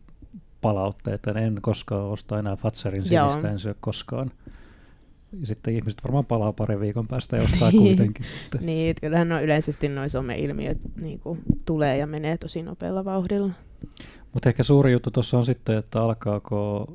palautteen, 0.62 1.16
että 1.16 1.32
en 1.32 1.60
koskaan 1.62 2.04
osta 2.04 2.40
enää 2.40 2.56
Fatserin 2.56 3.04
Joo. 3.12 3.30
sinistä, 3.30 3.52
en 3.52 3.60
syö 3.60 3.76
koskaan 3.80 4.32
ja 5.40 5.48
sitten 5.48 5.74
ihmiset 5.74 6.04
varmaan 6.04 6.26
palaa 6.26 6.54
parin 6.54 6.80
viikon 6.80 7.08
päästä 7.08 7.38
jostain 7.38 7.78
kuitenkin 7.84 8.26
sitten. 8.26 8.66
niin, 8.66 8.96
kyllähän 9.02 9.32
on 9.32 9.44
yleisesti 9.44 9.88
noin 9.88 10.10
some-ilmiöt 10.10 10.78
niin 11.02 11.20
kuin, 11.20 11.40
tulee 11.66 11.98
ja 11.98 12.08
menee 12.08 12.38
tosi 12.38 12.64
nopealla 12.64 13.06
vauhdilla. 13.06 13.52
Mutta 14.34 14.50
ehkä 14.50 14.64
suuri 14.64 14.92
juttu 14.92 15.12
tuossa 15.12 15.38
on 15.38 15.46
sitten, 15.46 15.78
että 15.78 16.02
alkaako 16.02 16.88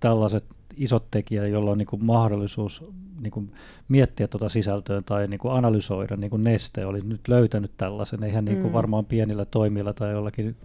tällaiset 0.00 0.44
isot 0.76 1.10
tekijät, 1.10 1.48
joilla 1.48 1.70
on 1.70 1.78
niin 1.78 2.04
mahdollisuus 2.04 2.84
niin 3.20 3.52
miettiä 3.88 4.28
tuota 4.28 4.48
sisältöä 4.48 5.02
tai 5.02 5.28
niin 5.28 5.40
analysoida, 5.50 6.16
niin 6.16 6.30
kuin 6.30 6.44
Neste 6.44 6.86
oli 6.86 7.00
nyt 7.00 7.28
löytänyt 7.28 7.72
tällaisen. 7.76 8.22
Eihän 8.22 8.44
niin 8.44 8.66
mm. 8.66 8.72
varmaan 8.72 9.04
pienillä 9.04 9.44
toimilla 9.44 9.92
tai 9.92 10.12
jollakin, 10.12 10.56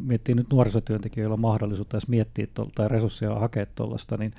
miettii 0.00 0.34
nyt 0.34 0.50
nuorisotyöntekijöillä 0.52 1.36
mahdollisuutta 1.36 1.96
edes 1.96 2.08
miettiä 2.08 2.46
tai 2.74 2.88
resursseja 2.88 3.34
hakea 3.34 3.66
tuollaista, 3.74 4.16
niin 4.16 4.32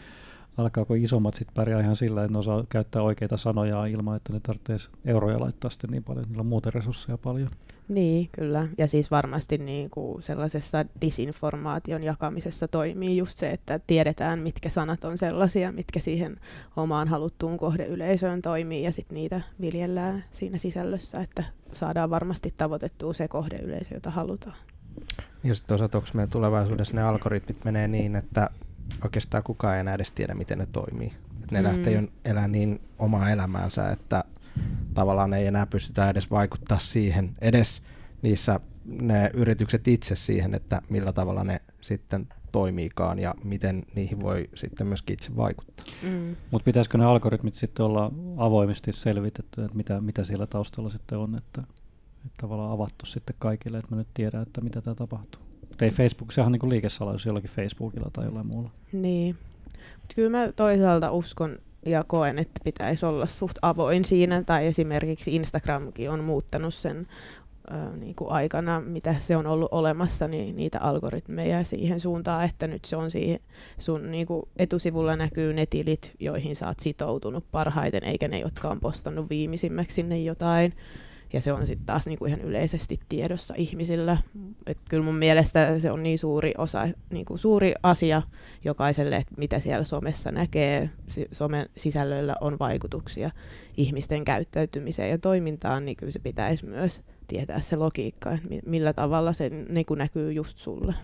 alkaako 0.58 0.94
isommat 0.94 1.36
sitten 1.36 1.56
pärjää 1.56 1.82
ihan 1.82 1.96
sillä, 1.96 2.24
että 2.24 2.32
ne 2.32 2.40
osaa 2.40 2.64
käyttää 2.70 3.02
oikeita 3.02 3.38
sanoja 3.38 3.86
ilman, 3.86 4.18
että 4.18 4.34
ne 4.34 4.40
tarvitsisi 4.40 4.90
euroja 5.06 5.40
laittaa 5.40 5.72
sitten 5.72 5.90
niin 5.90 6.04
paljon, 6.04 6.26
niillä 6.28 6.42
on 6.42 6.46
muuten 6.46 6.74
resursseja 6.74 7.18
paljon. 7.18 7.50
Niin, 7.88 8.30
kyllä. 8.32 8.68
Ja 8.78 8.88
siis 8.88 9.12
varmasti 9.12 9.58
niin 9.58 9.90
kuin 9.90 10.24
sellaisessa 10.24 10.86
disinformaation 11.02 12.04
jakamisessa 12.04 12.68
toimii 12.68 13.18
just 13.18 13.38
se, 13.38 13.50
että 13.50 13.80
tiedetään, 13.88 14.40
mitkä 14.40 14.70
sanat 14.70 15.04
on 15.04 15.18
sellaisia, 15.18 15.72
mitkä 15.72 16.00
siihen 16.00 16.38
omaan 16.76 17.08
haluttuun 17.08 17.58
kohdeyleisöön 17.58 18.42
toimii, 18.42 18.84
ja 18.84 18.92
sitten 18.92 19.16
niitä 19.16 19.42
viljellään 19.62 20.24
siinä 20.32 20.58
sisällössä, 20.58 21.22
että 21.22 21.44
saadaan 21.74 22.10
varmasti 22.10 22.54
tavoitettua 22.58 23.14
se 23.14 23.28
kohdeyleisö, 23.28 23.94
jota 23.94 24.12
halutaan. 24.12 24.56
Ja 25.44 25.56
sitten 25.56 25.68
toisaalta, 25.68 25.98
onko 25.98 26.10
meidän 26.14 26.30
tulevaisuudessa 26.30 26.96
ne 26.96 27.04
algoritmit 27.04 27.66
menee 27.66 27.88
niin, 27.88 28.16
että 28.16 28.50
oikeastaan 29.04 29.44
kukaan 29.44 29.76
ei 29.76 29.80
enää 29.80 29.96
edes 29.96 30.12
tiedä, 30.12 30.34
miten 30.34 30.58
ne 30.58 30.66
toimii. 30.66 31.14
Et 31.44 31.52
ne 31.52 31.60
mm. 31.60 31.68
lähtee 31.68 32.08
elää 32.26 32.48
niin 32.48 32.82
omaa 33.00 33.30
elämäänsä, 33.30 33.92
että 33.92 34.24
tavallaan 34.94 35.34
ei 35.34 35.48
enää 35.48 35.66
pystytä 35.66 36.10
edes 36.10 36.32
vaikuttaa 36.32 36.80
siihen, 36.80 37.36
edes 37.42 37.82
niissä 38.22 38.60
ne 38.86 39.32
yritykset 39.34 39.88
itse 39.88 40.16
siihen, 40.16 40.54
että 40.54 40.82
millä 40.90 41.14
tavalla 41.14 41.44
ne 41.44 41.62
sitten 41.82 42.28
toimiikaan 42.52 43.20
ja 43.20 43.36
miten 43.44 43.84
niihin 43.96 44.20
voi 44.20 44.50
sitten 44.56 44.88
myöskin 44.88 45.14
itse 45.14 45.36
vaikuttaa. 45.36 45.86
Mm. 46.04 46.36
Mutta 46.52 46.66
pitäisikö 46.66 46.98
ne 46.98 47.06
algoritmit 47.06 47.56
sitten 47.56 47.86
olla 47.86 48.12
avoimesti 48.38 48.94
selvitetty, 48.94 49.64
että 49.64 49.78
mitä, 49.78 50.02
mitä 50.02 50.24
siellä 50.24 50.48
taustalla 50.48 50.90
sitten 50.90 51.18
on, 51.18 51.36
että, 51.36 51.62
että 52.26 52.38
tavallaan 52.42 52.72
avattu 52.72 53.06
sitten 53.06 53.36
kaikille, 53.40 53.78
että 53.78 53.92
me 53.92 53.98
nyt 53.98 54.08
tiedään, 54.14 54.44
että 54.44 54.62
mitä 54.62 54.82
tämä 54.82 54.96
tapahtuu. 54.96 55.51
Mutta 55.82 56.02
ei 56.02 56.08
Facebook, 56.08 56.32
sehän 56.32 56.46
on 56.46 56.60
niin 56.62 56.70
liikesalaisuus 56.70 57.26
jollakin 57.26 57.50
Facebookilla 57.50 58.10
tai 58.14 58.26
jollain 58.26 58.48
muulla. 58.48 58.70
Niin. 58.92 59.36
Mut 60.02 60.14
kyllä 60.16 60.30
mä 60.30 60.52
toisaalta 60.52 61.12
uskon 61.12 61.58
ja 61.86 62.04
koen, 62.08 62.40
että 62.40 62.62
pitäisi 62.64 63.06
olla 63.06 63.26
suht 63.26 63.58
avoin 63.62 64.06
siinä, 64.06 64.44
tai 64.44 64.68
esimerkiksi 64.68 65.36
Instagramkin 65.36 66.10
on 66.10 66.24
muuttanut 66.24 66.74
sen 66.74 67.08
ö, 67.72 67.98
niin 67.98 68.16
kuin 68.16 68.32
aikana, 68.32 68.82
mitä 68.82 69.16
se 69.20 69.38
on 69.38 69.48
ollut 69.48 69.70
olemassa, 69.72 70.28
niin 70.28 70.56
niitä 70.56 70.80
algoritmeja 70.80 71.64
siihen 71.64 72.00
suuntaan, 72.00 72.46
että 72.46 72.68
nyt 72.68 72.86
se 72.86 72.96
on 72.96 73.12
siihen, 73.12 73.40
sun 73.78 74.12
niin 74.12 74.28
kuin 74.28 74.44
etusivulla 74.58 75.16
näkyy 75.16 75.54
ne 75.54 75.66
tilit, 75.66 76.12
joihin 76.20 76.56
sä 76.56 76.68
oot 76.68 76.80
sitoutunut 76.80 77.46
parhaiten, 77.52 78.04
eikä 78.04 78.28
ne, 78.28 78.40
jotka 78.40 78.70
on 78.70 78.80
postannut 78.80 79.30
viimeisimmäksi 79.30 79.96
sinne 79.96 80.20
jotain 80.20 80.74
ja 81.34 81.42
se 81.42 81.54
on 81.54 81.68
sitten 81.68 81.86
taas 81.86 82.06
niinku 82.06 82.26
ihan 82.26 82.42
yleisesti 82.42 83.00
tiedossa 83.10 83.54
ihmisillä. 83.58 84.18
Et 84.68 84.78
kyllä 84.90 85.04
mun 85.04 85.16
mielestä 85.16 85.80
se 85.80 85.92
on 85.92 86.04
niin 86.04 86.20
suuri 86.20 86.54
osa, 86.58 86.88
niinku 87.14 87.38
suuri 87.38 87.74
asia 87.84 88.22
jokaiselle, 88.64 89.16
että 89.16 89.34
mitä 89.38 89.60
siellä 89.60 89.86
somessa 89.86 90.32
näkee. 90.32 90.90
Somen 91.32 91.70
sisällöillä 91.78 92.36
on 92.42 92.60
vaikutuksia 92.60 93.32
ihmisten 93.78 94.26
käyttäytymiseen 94.26 95.10
ja 95.10 95.18
toimintaan, 95.18 95.86
niin 95.86 95.98
kyllä 95.98 96.12
se 96.12 96.20
pitäisi 96.20 96.66
myös 96.66 97.02
tietää 97.28 97.60
se 97.60 97.76
logiikka, 97.76 98.32
että 98.32 98.48
millä 98.66 98.94
tavalla 98.94 99.34
se 99.34 99.50
niinku 99.50 99.96
näkyy 99.96 100.32
just 100.34 100.58
sulle. 100.58 100.96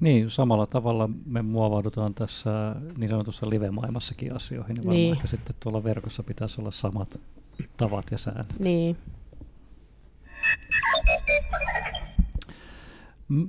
Niin, 0.00 0.30
samalla 0.30 0.66
tavalla 0.66 1.10
me 1.26 1.42
muovaudutaan 1.42 2.14
tässä 2.14 2.50
niin 2.96 3.08
sanotussa 3.08 3.50
live-maailmassakin 3.50 4.36
asioihin, 4.36 4.74
niin 4.74 4.84
varmaan 4.84 4.96
niin. 4.96 5.28
sitten 5.28 5.56
tuolla 5.60 5.84
verkossa 5.84 6.22
pitäisi 6.22 6.60
olla 6.60 6.70
samat 6.70 7.20
tavat 7.76 8.10
ja 8.10 8.18
säännöt. 8.18 8.58
Niin, 8.58 8.96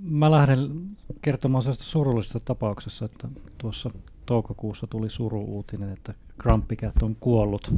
Mä 0.01 0.31
lähden 0.31 0.89
kertomaan 1.21 1.61
sellaista 1.61 1.83
surullisesta 1.83 2.39
tapauksessa, 2.39 3.05
että 3.05 3.27
tuossa 3.57 3.89
toukokuussa 4.25 4.87
tuli 4.87 5.09
suru-uutinen, 5.09 5.93
että 5.93 6.13
Grumpy 6.39 6.75
Cat 6.75 7.03
on 7.03 7.15
kuollut. 7.19 7.73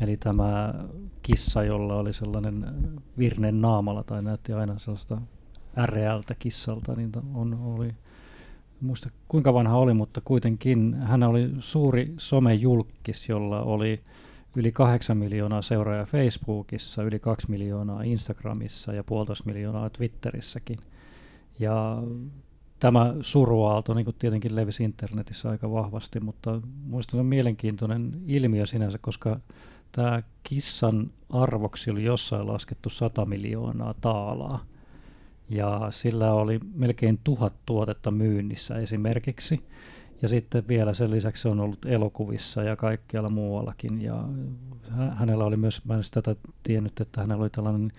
Eli 0.00 0.16
tämä 0.16 0.74
kissa, 1.22 1.64
jolla 1.64 1.94
oli 1.94 2.12
sellainen 2.12 2.66
virne 3.18 3.52
naamalla 3.52 4.02
tai 4.02 4.22
näytti 4.22 4.52
aina 4.52 4.78
sellaista 4.78 5.20
äreältä 5.78 6.34
kissalta, 6.38 6.94
niin 6.94 7.12
on, 7.34 7.54
oli, 7.54 7.94
muista 8.80 9.10
kuinka 9.28 9.54
vanha 9.54 9.76
oli, 9.76 9.94
mutta 9.94 10.20
kuitenkin 10.24 10.94
hän 10.94 11.22
oli 11.22 11.50
suuri 11.58 12.14
somejulkis, 12.18 13.28
jolla 13.28 13.62
oli 13.62 14.00
yli 14.56 14.72
8 14.72 15.18
miljoonaa 15.18 15.62
seuraajaa 15.62 16.04
Facebookissa, 16.04 17.02
yli 17.02 17.18
2 17.18 17.50
miljoonaa 17.50 18.02
Instagramissa 18.02 18.92
ja 18.92 19.04
puolitoista 19.04 19.44
miljoonaa 19.46 19.90
Twitterissäkin. 19.90 20.78
Ja 21.58 22.02
tämä 22.80 23.14
suruaalto 23.20 23.94
niin 23.94 24.04
kuin 24.04 24.16
tietenkin 24.18 24.56
levisi 24.56 24.84
internetissä 24.84 25.50
aika 25.50 25.72
vahvasti, 25.72 26.20
mutta 26.20 26.60
minusta 26.84 27.16
on 27.16 27.26
mielenkiintoinen 27.26 28.12
ilmiö 28.26 28.66
sinänsä, 28.66 28.98
koska 28.98 29.40
tämä 29.92 30.22
kissan 30.42 31.10
arvoksi 31.30 31.90
oli 31.90 32.04
jossain 32.04 32.46
laskettu 32.46 32.90
100 32.90 33.26
miljoonaa 33.26 33.94
taalaa. 34.00 34.64
Ja 35.48 35.86
sillä 35.90 36.32
oli 36.32 36.60
melkein 36.74 37.18
tuhat 37.24 37.54
tuotetta 37.66 38.10
myynnissä 38.10 38.74
esimerkiksi. 38.74 39.62
Ja 40.22 40.28
sitten 40.28 40.68
vielä 40.68 40.94
sen 40.94 41.10
lisäksi 41.10 41.42
se 41.42 41.48
on 41.48 41.60
ollut 41.60 41.84
elokuvissa 41.84 42.62
ja 42.62 42.76
kaikkialla 42.76 43.28
muuallakin. 43.28 44.02
Ja 44.02 44.24
hänellä 45.14 45.44
oli 45.44 45.56
myös, 45.56 45.84
mä 45.84 45.94
en 45.94 46.02
tätä 46.10 46.36
tiennyt, 46.62 47.00
että 47.00 47.20
hänellä 47.20 47.42
oli 47.42 47.50
tällainen 47.50 47.92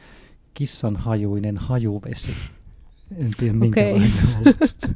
kissanhajuinen 0.53 1.57
hajuvesi. 1.57 2.31
En 3.17 3.31
tiedä 3.37 3.53
minkälainen 3.53 4.11
okay. 4.41 4.93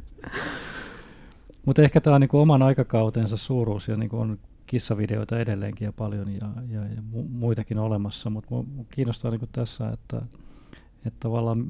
Mutta 1.66 1.82
ehkä 1.82 2.00
tämä 2.00 2.14
on 2.14 2.20
niinku 2.20 2.38
oman 2.38 2.62
aikakautensa 2.62 3.36
suuruus 3.36 3.88
ja 3.88 3.96
niinku 3.96 4.18
on 4.18 4.38
kissavideoita 4.66 5.38
edelleenkin 5.38 5.86
ja 5.86 5.92
paljon 5.92 6.28
ja, 6.28 6.48
ja, 6.68 6.80
ja 6.80 7.02
muitakin 7.28 7.78
olemassa, 7.78 8.30
mutta 8.30 8.54
kiinnostaa 8.94 9.30
niinku 9.30 9.48
tässä, 9.52 9.88
että, 9.88 10.22
että 11.06 11.20
tavallaan 11.20 11.66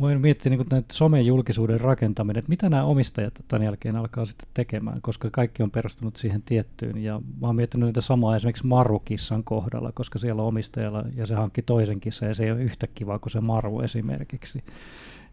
voin 0.00 0.20
miettiä 0.20 0.50
niin 0.50 0.66
näitä 0.70 0.94
somejulkisuuden 0.94 1.80
rakentaminen, 1.80 2.38
että 2.38 2.48
mitä 2.48 2.68
nämä 2.68 2.84
omistajat 2.84 3.44
tämän 3.48 3.64
jälkeen 3.64 3.96
alkaa 3.96 4.24
sitten 4.24 4.48
tekemään, 4.54 5.02
koska 5.02 5.30
kaikki 5.30 5.62
on 5.62 5.70
perustunut 5.70 6.16
siihen 6.16 6.42
tiettyyn. 6.42 6.98
Ja 6.98 7.20
mä 7.40 7.46
oon 7.46 7.56
miettinyt 7.56 7.86
niitä 7.86 8.00
samaa 8.00 8.36
esimerkiksi 8.36 8.66
Marukissan 8.66 9.44
kohdalla, 9.44 9.92
koska 9.92 10.18
siellä 10.18 10.42
on 10.42 10.48
omistajalla 10.48 11.04
ja 11.16 11.26
se 11.26 11.34
hankki 11.34 11.62
toisen 11.62 12.00
kissan 12.00 12.28
ja 12.28 12.34
se 12.34 12.44
ei 12.44 12.50
ole 12.50 12.62
yhtä 12.62 12.86
kiva 12.86 13.18
kuin 13.18 13.30
se 13.30 13.40
Maru 13.40 13.80
esimerkiksi. 13.80 14.64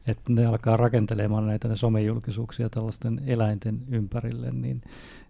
Että 0.07 0.33
ne 0.33 0.45
alkaa 0.45 0.77
rakentelemaan 0.77 1.47
näitä 1.47 1.67
ne 1.67 1.75
somejulkisuuksia 1.75 2.69
tällaisten 2.69 3.21
eläinten 3.25 3.79
ympärille, 3.89 4.51
niin, 4.51 4.81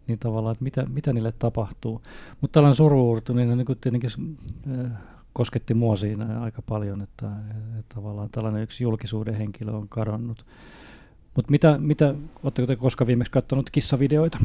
niin 0.07 0.19
tavallaan, 0.19 0.51
että 0.51 0.63
mitä, 0.63 0.85
mitä 0.85 1.13
niille 1.13 1.33
tapahtuu. 1.39 2.01
Mutta 2.41 2.53
tällainen 2.53 2.75
suruurtu, 2.75 3.33
niin, 3.33 3.57
niin 3.57 3.77
tietenkin 3.81 4.37
äh, 4.71 4.91
kosketti 5.37 5.73
mua 5.73 5.95
siinä 5.95 6.41
aika 6.41 6.61
paljon, 6.61 7.01
että, 7.01 7.27
että 7.79 7.95
tavallaan 7.95 8.29
tällainen 8.29 8.63
yksi 8.63 8.83
julkisuuden 8.83 9.35
henkilö 9.35 9.71
on 9.71 9.89
kadonnut. 9.89 10.45
Mutta 11.35 11.51
mitä, 11.51 11.77
mitä 11.77 12.15
oletteko 12.43 12.67
te 12.67 12.75
koskaan 12.75 13.07
viimeksi 13.07 13.31
katsonut 13.31 13.69
kissavideoita? 13.69 14.37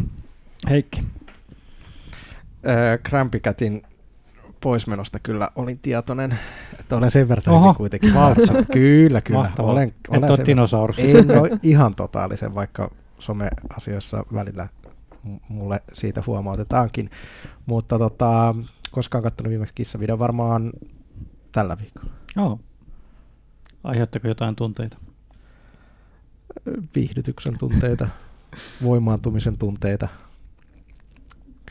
Heikki. 0.71 1.01
Äh, 1.01 2.99
Krampikätin 3.03 3.83
poismenosta 4.61 5.19
kyllä 5.19 5.49
olin 5.57 5.79
tietoinen, 5.79 6.39
että 6.81 6.97
olen 6.97 7.11
sen 7.11 7.29
verran 7.29 7.55
Oho, 7.57 7.75
kuitenkin 7.75 8.15
valtsa. 8.15 8.53
Kyllä, 8.73 9.21
kyllä. 9.21 9.41
Mahtavaa. 9.41 9.73
Olen, 9.73 9.95
olen 10.09 10.25
Et 10.25 10.31
ole 10.31 10.47
dinosaurus. 10.47 10.99
En 10.99 11.39
ole 11.39 11.51
ihan 11.63 11.95
totaalisen, 11.95 12.55
vaikka 12.55 12.91
some-asioissa 13.19 14.25
välillä 14.35 14.69
mulle 15.49 15.83
siitä 15.93 16.23
huomautetaankin. 16.27 17.11
Mutta 17.67 17.99
tota, 17.99 18.55
koskaan 18.93 19.25
katsonut 19.25 19.51
viimeksi 19.51 19.75
kissavideo, 19.75 20.19
varmaan 20.19 20.73
tällä 21.53 21.79
viikolla. 21.79 22.11
Oh. 22.39 22.61
Aiheuttako 23.85 24.29
jotain 24.29 24.57
tunteita? 24.57 24.99
Viihdytyksen 26.95 27.59
tunteita, 27.59 28.09
voimaantumisen 28.83 29.59
tunteita. 29.59 30.09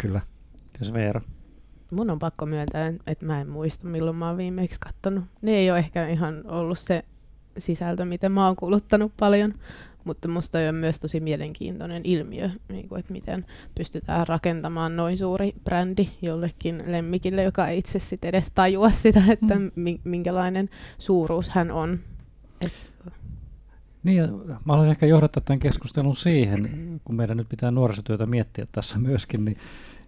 Kyllä. 0.02 0.22
Mitäs 0.74 0.94
Veera? 0.94 1.22
Mun 1.92 2.10
on 2.10 2.20
pakko 2.20 2.46
myöntää, 2.46 2.94
että 3.08 3.26
mä 3.26 3.42
en 3.42 3.50
muista 3.50 3.88
milloin 3.88 4.16
mä 4.16 4.28
oon 4.28 4.38
viimeksi 4.38 4.80
katsonut. 4.80 5.24
Ne 5.42 5.52
ei 5.52 5.72
ole 5.72 5.80
ehkä 5.80 6.08
ihan 6.08 6.44
ollut 6.46 6.80
se 6.80 7.04
sisältö, 7.58 8.06
mitä 8.06 8.30
mä 8.30 8.46
oon 8.48 8.56
kuluttanut 8.56 9.12
paljon. 9.20 9.54
Mutta 10.04 10.28
musta 10.28 10.58
on 10.70 10.76
myös 10.76 11.00
tosi 11.00 11.20
mielenkiintoinen 11.20 12.02
ilmiö, 12.06 12.50
niin 12.70 12.90
kuin, 12.90 13.00
että 13.00 13.12
miten 13.12 13.46
pystytään 13.76 14.28
rakentamaan 14.28 14.96
noin 14.96 15.18
suuri 15.18 15.54
brändi 15.64 16.10
jollekin 16.22 16.84
lemmikille, 16.88 17.44
joka 17.44 17.68
ei 17.68 17.78
itse 17.78 18.00
sit 18.00 18.26
edes 18.26 18.52
tajua 18.52 18.92
sitä, 18.92 19.24
että 19.30 19.56
mm. 19.56 19.72
minkälainen 20.04 20.70
suuruus 21.00 21.50
hän 21.50 21.72
on. 21.72 22.00
Et... 22.62 22.72
Niin, 24.04 24.18
ja 24.18 24.28
mä 24.28 24.60
haluaisin 24.68 24.92
ehkä 24.92 25.06
johdattaa 25.06 25.44
tämän 25.46 25.60
keskustelun 25.60 26.16
siihen, 26.16 27.00
kun 27.06 27.16
meidän 27.16 27.38
nyt 27.38 27.50
pitää 27.50 27.72
nuorisotyötä 27.72 28.26
miettiä 28.26 28.66
tässä 28.72 29.00
myöskin, 29.00 29.46
niin 29.46 29.58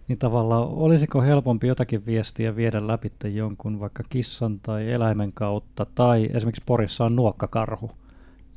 niin 0.08 0.18
tavallaan 0.18 0.68
olisiko 0.68 1.22
helpompi 1.22 1.66
jotakin 1.66 2.06
viestiä 2.06 2.56
viedä 2.56 2.86
läpi 2.86 3.12
jonkun 3.24 3.80
vaikka 3.80 4.02
kissan 4.08 4.60
tai 4.60 4.90
eläimen 4.92 5.32
kautta, 5.32 5.86
tai 5.94 6.30
esimerkiksi 6.32 6.62
Porissa 6.66 7.04
on 7.04 7.16
nuokkakarhu, 7.16 7.90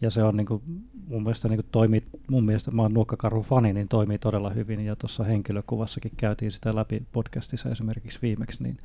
ja 0.01 0.09
se 0.09 0.23
on 0.23 0.37
niin 0.37 0.47
kuin, 0.47 0.61
mun 1.07 1.23
mielestä 1.23 1.47
niin 1.47 1.57
kuin 1.57 1.67
toimii, 1.71 2.03
mun 2.29 2.45
mielestä 2.45 2.71
mä 2.71 2.81
oon 2.81 2.93
nuokkakarhu 2.93 3.41
fani, 3.41 3.73
niin 3.73 3.87
toimii 3.87 4.17
todella 4.17 4.49
hyvin, 4.49 4.85
ja 4.85 4.95
tuossa 4.95 5.23
henkilökuvassakin 5.23 6.11
käytiin 6.17 6.51
sitä 6.51 6.75
läpi 6.75 7.03
podcastissa 7.11 7.69
esimerkiksi 7.69 8.19
viimeksi, 8.21 8.63
niin, 8.63 8.77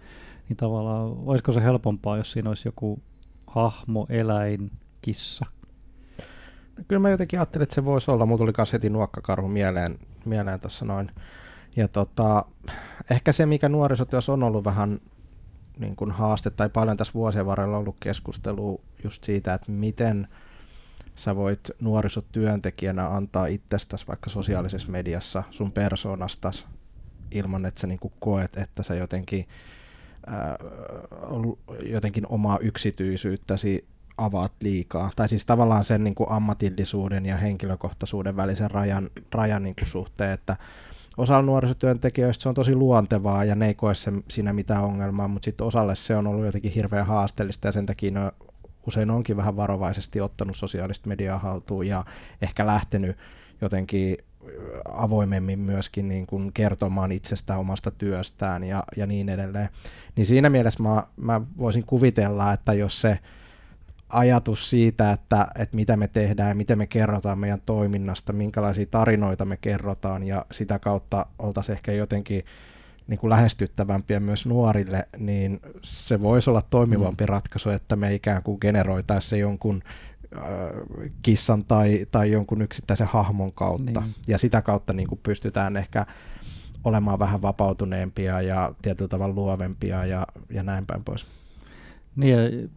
niin 0.48 0.56
tavallaan 0.56 1.14
olisiko 1.26 1.52
se 1.52 1.62
helpompaa, 1.62 2.16
jos 2.16 2.32
siinä 2.32 2.48
olisi 2.48 2.68
joku 2.68 2.98
hahmo, 3.46 4.06
eläin, 4.08 4.70
kissa? 5.02 5.46
Kyllä 6.88 7.00
mä 7.00 7.10
jotenkin 7.10 7.38
ajattelin, 7.38 7.62
että 7.62 7.74
se 7.74 7.84
voisi 7.84 8.10
olla, 8.10 8.26
mulla 8.26 8.38
tuli 8.38 8.52
myös 8.58 8.72
heti 8.72 8.90
nuokkakarhu 8.90 9.48
mieleen, 9.48 9.98
mieleen 10.24 10.60
tuossa 10.60 10.84
noin 10.84 11.10
ja 11.76 11.88
tota, 11.88 12.44
ehkä 13.10 13.32
se, 13.32 13.46
mikä 13.46 13.68
nuorisotyössä 13.68 14.32
on 14.32 14.42
ollut 14.42 14.64
vähän 14.64 15.00
niin 15.78 15.96
kuin 15.96 16.10
haaste, 16.10 16.50
tai 16.50 16.68
paljon 16.68 16.96
tässä 16.96 17.14
vuosien 17.14 17.46
varrella 17.46 17.78
ollut 17.78 17.96
keskustelua 18.00 18.80
just 19.04 19.24
siitä, 19.24 19.54
että 19.54 19.72
miten 19.72 20.28
sä 21.16 21.36
voit 21.36 21.70
nuorisotyöntekijänä 21.80 23.08
antaa 23.08 23.46
itsestäsi 23.46 24.06
vaikka 24.06 24.30
sosiaalisessa 24.30 24.92
mediassa 24.92 25.42
sun 25.50 25.72
persoonastas 25.72 26.66
ilman, 27.30 27.66
että 27.66 27.80
sä 27.80 27.86
niin 27.86 27.98
kuin 27.98 28.12
koet, 28.20 28.56
että 28.56 28.82
sä 28.82 28.94
jotenkin, 28.94 29.48
ää, 30.26 30.58
jotenkin 31.82 32.26
omaa 32.26 32.58
yksityisyyttäsi 32.58 33.88
avaat 34.16 34.52
liikaa. 34.62 35.10
Tai 35.16 35.28
siis 35.28 35.44
tavallaan 35.44 35.84
sen 35.84 36.04
niin 36.04 36.14
kuin 36.14 36.30
ammatillisuuden 36.30 37.26
ja 37.26 37.36
henkilökohtaisuuden 37.36 38.36
välisen 38.36 38.70
rajan, 38.70 39.10
rajan 39.32 39.62
niin 39.62 39.74
kuin 39.74 39.88
suhteen, 39.88 40.30
että 40.32 40.56
osalla 41.16 41.42
nuorisotyöntekijöistä 41.42 42.42
se 42.42 42.48
on 42.48 42.54
tosi 42.54 42.74
luontevaa 42.74 43.44
ja 43.44 43.54
ne 43.54 43.66
ei 43.66 43.74
koe 43.74 43.94
sen, 43.94 44.24
siinä 44.28 44.52
mitään 44.52 44.84
ongelmaa, 44.84 45.28
mutta 45.28 45.44
sitten 45.44 45.66
osalle 45.66 45.94
se 45.94 46.16
on 46.16 46.26
ollut 46.26 46.46
jotenkin 46.46 46.72
hirveän 46.72 47.06
haasteellista 47.06 47.68
ja 47.68 47.72
sen 47.72 47.86
takia 47.86 48.10
ne 48.10 48.32
usein 48.86 49.10
onkin 49.10 49.36
vähän 49.36 49.56
varovaisesti 49.56 50.20
ottanut 50.20 50.56
sosiaalista 50.56 51.08
mediaa 51.08 51.38
haltuun 51.38 51.86
ja 51.86 52.04
ehkä 52.42 52.66
lähtenyt 52.66 53.16
jotenkin 53.60 54.16
avoimemmin 54.88 55.58
myöskin 55.58 56.08
niin 56.08 56.26
kuin 56.26 56.52
kertomaan 56.52 57.12
itsestään 57.12 57.60
omasta 57.60 57.90
työstään 57.90 58.64
ja, 58.64 58.84
ja 58.96 59.06
niin 59.06 59.28
edelleen. 59.28 59.68
Niin 60.16 60.26
siinä 60.26 60.50
mielessä 60.50 60.82
mä, 60.82 61.06
mä 61.16 61.40
voisin 61.58 61.86
kuvitella, 61.86 62.52
että 62.52 62.72
jos 62.72 63.00
se 63.00 63.18
ajatus 64.12 64.70
siitä, 64.70 65.12
että, 65.12 65.48
että 65.58 65.76
mitä 65.76 65.96
me 65.96 66.08
tehdään 66.08 66.48
ja 66.48 66.54
miten 66.54 66.78
me 66.78 66.86
kerrotaan 66.86 67.38
meidän 67.38 67.62
toiminnasta, 67.66 68.32
minkälaisia 68.32 68.86
tarinoita 68.86 69.44
me 69.44 69.56
kerrotaan 69.56 70.22
ja 70.22 70.46
sitä 70.50 70.78
kautta 70.78 71.26
oltaisiin 71.38 71.76
ehkä 71.76 71.92
jotenkin 71.92 72.44
niin 73.06 73.18
kuin 73.18 73.30
lähestyttävämpiä 73.30 74.20
myös 74.20 74.46
nuorille, 74.46 75.08
niin 75.18 75.60
se 75.82 76.20
voisi 76.20 76.50
olla 76.50 76.62
toimivampi 76.70 77.24
mm. 77.24 77.28
ratkaisu, 77.28 77.70
että 77.70 77.96
me 77.96 78.14
ikään 78.14 78.42
kuin 78.42 78.58
generoitaisiin 78.60 79.30
se 79.30 79.38
jonkun 79.38 79.82
äh, 80.36 80.42
kissan 81.22 81.64
tai, 81.64 82.06
tai 82.10 82.30
jonkun 82.30 82.62
yksittäisen 82.62 83.06
hahmon 83.06 83.52
kautta. 83.54 84.00
Niin. 84.00 84.14
Ja 84.26 84.38
sitä 84.38 84.62
kautta 84.62 84.92
niin 84.92 85.08
kuin 85.08 85.20
pystytään 85.22 85.76
ehkä 85.76 86.06
olemaan 86.84 87.18
vähän 87.18 87.42
vapautuneempia 87.42 88.42
ja 88.42 88.74
tietyllä 88.82 89.08
tavalla 89.08 89.34
luovempia 89.34 90.06
ja, 90.06 90.26
ja 90.50 90.62
näin 90.62 90.86
päin 90.86 91.04
pois. 91.04 91.26
Niin, 92.16 92.70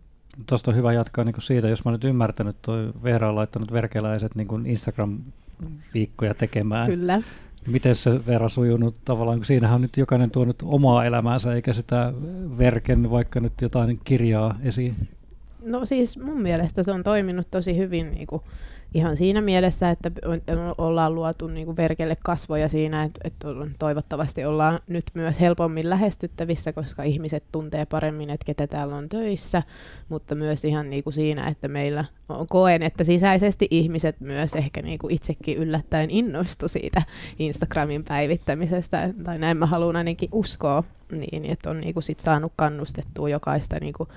Tuosta 0.46 0.72
on 0.72 0.78
hyvä 0.78 0.94
jatkaa 0.94 1.24
niin 1.24 1.36
siitä, 1.40 1.68
jos 1.68 1.86
mä 1.86 1.92
nyt 1.92 2.04
ymmärtänyt, 2.04 2.56
toi 2.62 2.94
Veera 3.04 3.30
on 3.30 3.36
laittanut 3.36 3.72
verkeläiset 3.72 4.36
niin 4.36 4.66
Instagram-viikkoja 4.66 6.34
tekemään. 6.34 6.88
Kyllä. 6.88 7.22
Miten 7.68 7.96
se 7.96 8.26
Veera 8.26 8.50
sujunut 8.50 8.96
tavallaan, 9.06 9.38
kun 9.38 9.46
siinähän 9.46 9.76
on 9.76 9.82
nyt 9.82 9.98
jokainen 9.98 10.32
tuonut 10.32 10.64
omaa 10.64 11.06
elämäänsä, 11.06 11.54
eikä 11.54 11.74
sitä 11.74 12.14
verken 12.58 13.12
vaikka 13.12 13.40
nyt 13.40 13.54
jotain 13.62 14.00
kirjaa 14.04 14.60
esiin? 14.64 14.96
No 15.66 15.86
siis 15.86 16.20
mun 16.20 16.42
mielestä 16.42 16.84
se 16.84 16.92
on 16.92 17.04
toiminut 17.04 17.52
tosi 17.52 17.78
hyvin 17.78 18.12
niin 18.12 18.28
kuin 18.28 18.42
ihan 18.96 19.18
siinä 19.18 19.42
mielessä, 19.42 19.90
että 19.90 20.12
ollaan 20.78 21.16
luotu 21.16 21.48
niin 21.48 21.66
kuin 21.66 21.78
verkelle 21.78 22.18
kasvoja 22.24 22.70
siinä, 22.70 23.04
että, 23.04 23.20
että 23.24 23.48
toivottavasti 23.80 24.46
ollaan 24.46 24.80
nyt 24.88 25.04
myös 25.14 25.40
helpommin 25.40 25.90
lähestyttävissä, 25.90 26.74
koska 26.74 27.04
ihmiset 27.04 27.44
tuntee 27.52 27.86
paremmin, 27.86 28.30
että 28.30 28.46
ketä 28.46 28.68
täällä 28.68 28.96
on 28.96 29.10
töissä, 29.10 29.64
mutta 30.10 30.36
myös 30.36 30.66
ihan 30.66 30.90
niin 30.90 31.04
kuin 31.04 31.14
siinä, 31.14 31.48
että 31.48 31.68
meillä 31.68 32.06
on, 32.30 32.48
koen, 32.48 32.84
että 32.84 33.04
sisäisesti 33.04 33.68
ihmiset 33.72 34.20
myös 34.20 34.56
ehkä 34.56 34.82
niin 34.82 35.00
kuin 35.00 35.14
itsekin 35.14 35.58
yllättäen 35.58 36.12
innostu 36.12 36.68
siitä 36.68 37.02
Instagramin 37.40 38.04
päivittämisestä, 38.04 39.10
tai 39.24 39.40
näin 39.40 39.58
mä 39.58 39.66
haluan 39.66 39.96
ainakin 39.96 40.30
uskoa, 40.32 40.84
niin 41.12 41.46
että 41.46 41.70
on 41.70 41.82
niin 41.82 41.94
kuin 41.94 42.04
sit 42.04 42.20
saanut 42.20 42.54
kannustettua 42.56 43.30
jokaista 43.30 43.76
niin 43.82 43.94
kuin 43.94 44.10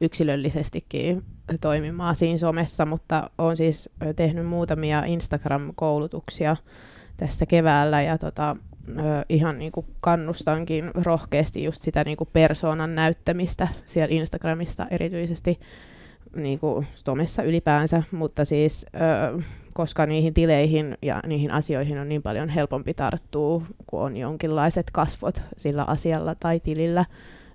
yksilöllisestikin 0.00 1.24
toimimaan 1.60 2.14
siinä 2.14 2.38
somessa, 2.38 2.86
mutta 2.86 3.30
olen 3.38 3.56
siis 3.56 3.88
tehnyt 4.16 4.46
muutamia 4.46 5.04
Instagram-koulutuksia 5.04 6.56
tässä 7.16 7.46
keväällä 7.46 8.02
ja 8.02 8.18
tota, 8.18 8.56
ihan 9.28 9.58
niin 9.58 9.72
kuin 9.72 9.86
kannustankin 10.00 10.90
rohkeasti 10.94 11.64
just 11.64 11.82
sitä 11.82 12.04
niin 12.04 12.16
kuin 12.16 12.28
persoonan 12.32 12.94
näyttämistä 12.94 13.68
siellä 13.86 14.14
Instagramista 14.14 14.86
erityisesti 14.90 15.60
niin 16.36 16.58
kuin 16.58 16.86
somessa 16.94 17.42
ylipäänsä, 17.42 18.02
mutta 18.10 18.44
siis 18.44 18.86
koska 19.74 20.06
niihin 20.06 20.34
tileihin 20.34 20.98
ja 21.02 21.22
niihin 21.26 21.50
asioihin 21.50 21.98
on 21.98 22.08
niin 22.08 22.22
paljon 22.22 22.48
helpompi 22.48 22.94
tarttua, 22.94 23.62
kun 23.86 24.00
on 24.02 24.16
jonkinlaiset 24.16 24.90
kasvot 24.90 25.42
sillä 25.56 25.84
asialla 25.84 26.34
tai 26.34 26.60
tilillä, 26.60 27.04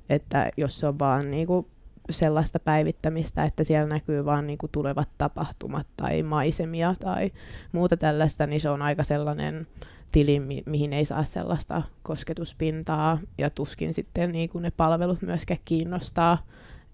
että 0.10 0.50
jos 0.58 0.80
se 0.80 0.88
on 0.88 1.00
vaan 1.00 1.32
niin 1.32 1.48
kuin 1.48 1.68
sellaista 2.10 2.60
päivittämistä, 2.60 3.44
että 3.44 3.64
siellä 3.64 3.88
näkyy 3.90 4.26
vain 4.26 4.48
niin 4.48 4.58
tulevat 4.72 5.10
tapahtumat 5.18 5.88
tai 5.98 6.24
maisemia 6.24 6.96
tai 7.00 7.32
muuta 7.72 7.98
tällaista, 7.98 8.48
niin 8.48 8.62
se 8.62 8.70
on 8.70 8.82
aika 8.82 9.04
sellainen 9.04 9.68
tili, 10.12 10.40
mi- 10.40 10.64
mihin 10.66 10.94
ei 10.94 11.06
saa 11.06 11.24
sellaista 11.24 11.82
kosketuspintaa 12.04 13.20
ja 13.38 13.50
tuskin 13.50 13.94
sitten 13.94 14.32
niin 14.32 14.50
kuin 14.50 14.62
ne 14.62 14.72
palvelut 14.72 15.22
myöskään 15.22 15.60
kiinnostaa. 15.66 16.46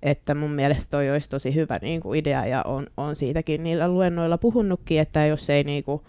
Että 0.03 0.35
mun 0.35 0.51
mielestä 0.51 0.89
toi 0.89 1.11
olisi 1.11 1.29
tosi 1.29 1.55
hyvä 1.55 1.77
niin 1.81 2.01
kuin 2.01 2.19
idea 2.19 2.45
ja 2.45 2.63
on, 2.63 2.87
on 2.97 3.15
siitäkin 3.15 3.63
niillä 3.63 3.87
luennoilla 3.87 4.37
puhunutkin, 4.37 4.99
että 4.99 5.25
jos 5.25 5.49
ei 5.49 5.63
niin 5.63 5.83
kuin, 5.83 6.01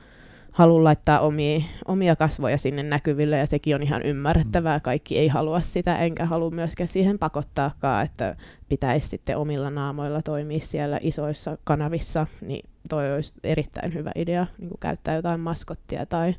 halua 0.52 0.84
laittaa 0.84 1.20
omia, 1.20 1.60
omia 1.88 2.16
kasvoja 2.16 2.58
sinne 2.58 2.82
näkyville 2.82 3.38
ja 3.38 3.46
sekin 3.46 3.74
on 3.74 3.82
ihan 3.82 4.02
ymmärrettävää. 4.02 4.78
Mm. 4.78 4.82
Kaikki 4.82 5.18
ei 5.18 5.28
halua 5.28 5.60
sitä, 5.60 5.98
enkä 5.98 6.24
halua 6.24 6.50
myöskään 6.50 6.88
siihen 6.88 7.18
pakottaakaan, 7.18 8.04
että 8.04 8.36
pitäisi 8.68 9.08
sitten 9.08 9.36
omilla 9.36 9.70
naamoilla 9.70 10.22
toimia 10.22 10.60
siellä 10.60 10.98
isoissa 11.02 11.58
kanavissa, 11.64 12.26
niin 12.40 12.68
toi 12.88 13.14
olisi 13.14 13.34
erittäin 13.44 13.94
hyvä 13.94 14.10
idea 14.14 14.46
niin 14.58 14.70
käyttää 14.80 15.14
jotain 15.14 15.40
maskottia 15.40 16.06
tai 16.06 16.34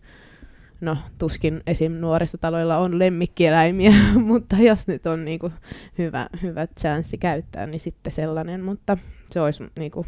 no 0.81 0.97
tuskin 1.17 1.61
esim. 1.67 1.91
nuorisotaloilla 1.91 2.77
on 2.77 2.99
lemmikkieläimiä, 2.99 3.93
mutta 4.25 4.55
jos 4.55 4.87
nyt 4.87 5.05
on 5.05 5.25
niin 5.25 5.39
kuin 5.39 5.53
hyvä, 5.97 6.29
hyvä 6.41 6.67
chanssi 6.79 7.17
käyttää, 7.17 7.65
niin 7.65 7.79
sitten 7.79 8.13
sellainen, 8.13 8.63
mutta 8.63 8.97
se 9.31 9.41
olisi 9.41 9.63
niin 9.79 9.91
kuin 9.91 10.07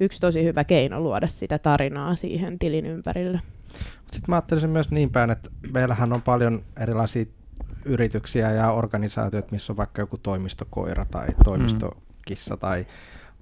yksi 0.00 0.20
tosi 0.20 0.44
hyvä 0.44 0.64
keino 0.64 1.00
luoda 1.00 1.26
sitä 1.26 1.58
tarinaa 1.58 2.14
siihen 2.14 2.58
tilin 2.58 2.86
ympärille. 2.86 3.40
Sitten 4.00 4.24
mä 4.28 4.36
ajattelisin 4.36 4.70
myös 4.70 4.90
niin 4.90 5.10
päin, 5.10 5.30
että 5.30 5.50
meillähän 5.72 6.12
on 6.12 6.22
paljon 6.22 6.62
erilaisia 6.80 7.24
yrityksiä 7.84 8.52
ja 8.52 8.72
organisaatioita, 8.72 9.48
missä 9.50 9.72
on 9.72 9.76
vaikka 9.76 10.02
joku 10.02 10.18
toimistokoira 10.18 11.04
tai 11.04 11.28
toimistokissa 11.44 12.54
mm. 12.54 12.60
tai 12.60 12.86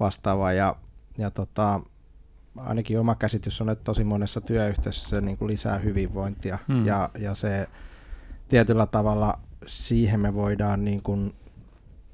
vastaava. 0.00 0.52
Ja, 0.52 0.76
ja 1.18 1.30
tota, 1.30 1.80
ainakin 2.56 3.00
oma 3.00 3.14
käsitys 3.14 3.60
on, 3.60 3.70
että 3.70 3.84
tosi 3.84 4.04
monessa 4.04 4.40
työyhteisössä 4.40 5.08
se 5.08 5.20
niin 5.20 5.38
kuin 5.38 5.50
lisää 5.50 5.78
hyvinvointia 5.78 6.58
mm. 6.68 6.86
ja, 6.86 7.10
ja 7.18 7.34
se 7.34 7.68
tietyllä 8.48 8.86
tavalla 8.86 9.38
siihen 9.66 10.20
me 10.20 10.34
voidaan 10.34 10.84
niin 10.84 11.02
kuin 11.02 11.34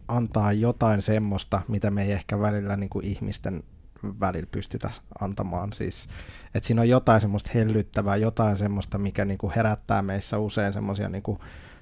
antaa 0.08 0.52
jotain 0.52 1.02
semmoista, 1.02 1.62
mitä 1.68 1.90
me 1.90 2.02
ei 2.02 2.12
ehkä 2.12 2.40
välillä 2.40 2.76
niin 2.76 2.90
kuin 2.90 3.04
ihmisten 3.04 3.62
välillä 4.02 4.48
pystytä 4.52 4.90
antamaan. 5.20 5.72
Siis, 5.72 6.08
että 6.54 6.66
siinä 6.66 6.82
on 6.82 6.88
jotain 6.88 7.20
semmoista 7.20 7.50
hellyttävää, 7.54 8.16
jotain 8.16 8.56
semmoista, 8.56 8.98
mikä 8.98 9.24
niinku 9.24 9.52
herättää 9.56 10.02
meissä 10.02 10.38
usein 10.38 10.72
semmoisia 10.72 11.08
niinku 11.08 11.40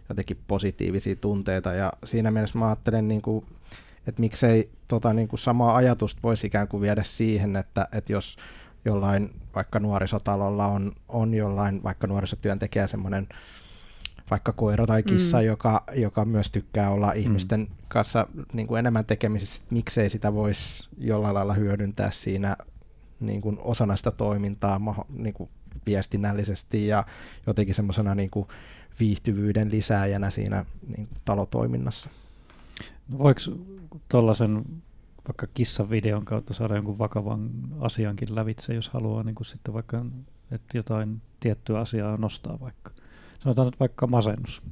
jotenkin 0.09 0.39
positiivisia 0.49 1.17
tunteita. 1.17 1.73
Ja 1.73 1.93
siinä 2.05 2.31
mielessä 2.31 2.59
mä 2.59 2.67
ajattelen, 2.67 3.09
niinku, 3.09 3.45
että 4.07 4.21
miksei 4.21 4.71
tota, 4.89 5.13
niin 5.13 5.29
kuin 5.29 5.41
samaa 5.41 5.77
ajatusta 5.77 6.23
voisi 6.23 6.47
ikään 6.47 6.69
kuin 6.69 6.81
viedä 6.81 7.03
siihen, 7.03 7.57
että, 7.57 7.89
että 7.93 8.13
jos 8.13 8.37
jollain 8.85 9.35
vaikka 9.55 9.81
nuorisotalolla 9.81 10.67
on, 10.67 10.93
on 11.09 11.35
jollain 11.35 11.83
vaikka 11.83 12.07
nuorisotyöntekijä 12.07 12.87
semmoinen 12.87 13.29
vaikka 14.31 14.53
koira 14.53 14.87
tai 14.87 15.03
kissa, 15.03 15.39
mm. 15.39 15.45
joka, 15.45 15.85
joka 15.95 16.25
myös 16.25 16.51
tykkää 16.51 16.91
olla 16.91 17.07
mm. 17.07 17.21
ihmisten 17.21 17.69
kanssa 17.89 18.27
niin 18.53 18.67
kuin 18.67 18.79
enemmän 18.79 19.05
tekemisissä, 19.05 19.65
miksei 19.71 20.11
sitä 20.11 20.35
voisi 20.35 20.89
jollain 20.99 21.35
lailla 21.35 21.55
hyödyntää 21.55 22.11
siinä 22.11 22.57
niin 23.21 23.41
kuin 23.41 23.59
osana 23.61 23.97
sitä 23.97 24.11
toimintaa 24.11 24.81
niin 25.09 25.35
kuin 25.35 25.51
viestinnällisesti 25.87 26.87
ja 26.87 27.05
jotenkin 27.47 27.75
semmoisena 27.75 28.15
niin 28.15 28.31
kuin 28.31 28.49
viihtyvyyden 29.01 29.71
lisääjänä 29.71 30.31
siinä 30.31 30.65
niin 30.97 31.09
kuin 31.09 31.19
talotoiminnassa. 31.25 32.11
No 33.09 33.19
voiko 33.19 33.41
tuollaisen 34.09 34.65
vaikka 35.29 35.47
kissavideon 35.55 36.25
kautta 36.25 36.55
saada 36.55 36.75
jonkun 36.75 36.99
vakavan 36.99 37.51
asiankin 37.81 38.35
lävitse, 38.35 38.75
jos 38.75 38.89
haluaa 38.89 39.23
niin 39.23 39.35
kuin 39.35 39.47
sitten 39.47 39.75
vaikka, 39.75 40.05
että 40.51 40.79
jotain 40.79 41.23
tiettyä 41.41 41.81
asiaa 41.81 42.17
nostaa 42.17 42.61
vaikka. 42.61 42.91
Sanotaan 43.39 43.67
nyt 43.67 43.81
vaikka 43.81 44.07
masennus. 44.07 44.63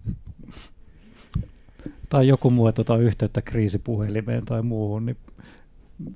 tai 2.09 2.29
joku 2.29 2.51
muu, 2.51 2.69
että 2.69 2.83
ottaa 2.83 2.97
yhteyttä 2.97 3.43
kriisipuhelimeen 3.43 4.45
tai 4.45 4.63
muuhun, 4.63 5.07
niin 5.07 5.17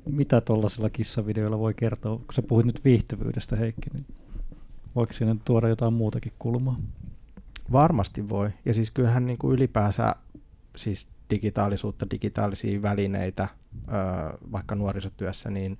mitä 0.07 0.41
tuollaisilla 0.41 0.91
kissavideoilla 0.91 1.59
voi 1.59 1.75
kertoa? 1.75 2.17
Kun 2.17 2.35
sä 2.35 2.43
puhuit 2.43 2.67
nyt 2.67 2.85
viihtyvyydestä, 2.85 3.57
Heikki, 3.57 3.91
niin 3.93 4.07
voiko 4.97 5.13
siinä 5.13 5.37
tuoda 5.45 5.69
jotain 5.69 5.93
muutakin 5.93 6.33
kulmaa? 6.39 6.77
Varmasti 7.73 8.29
voi. 8.29 8.51
Ja 8.65 8.75
siis 8.75 8.91
kyllähän 8.91 9.27
niin 9.27 9.39
kuin 9.39 9.55
ylipäänsä 9.55 10.17
siis 10.77 11.07
digitaalisuutta, 11.31 12.07
digitaalisia 12.11 12.83
välineitä, 12.83 13.49
vaikka 14.53 14.75
nuorisotyössä, 14.75 15.51
niin 15.51 15.79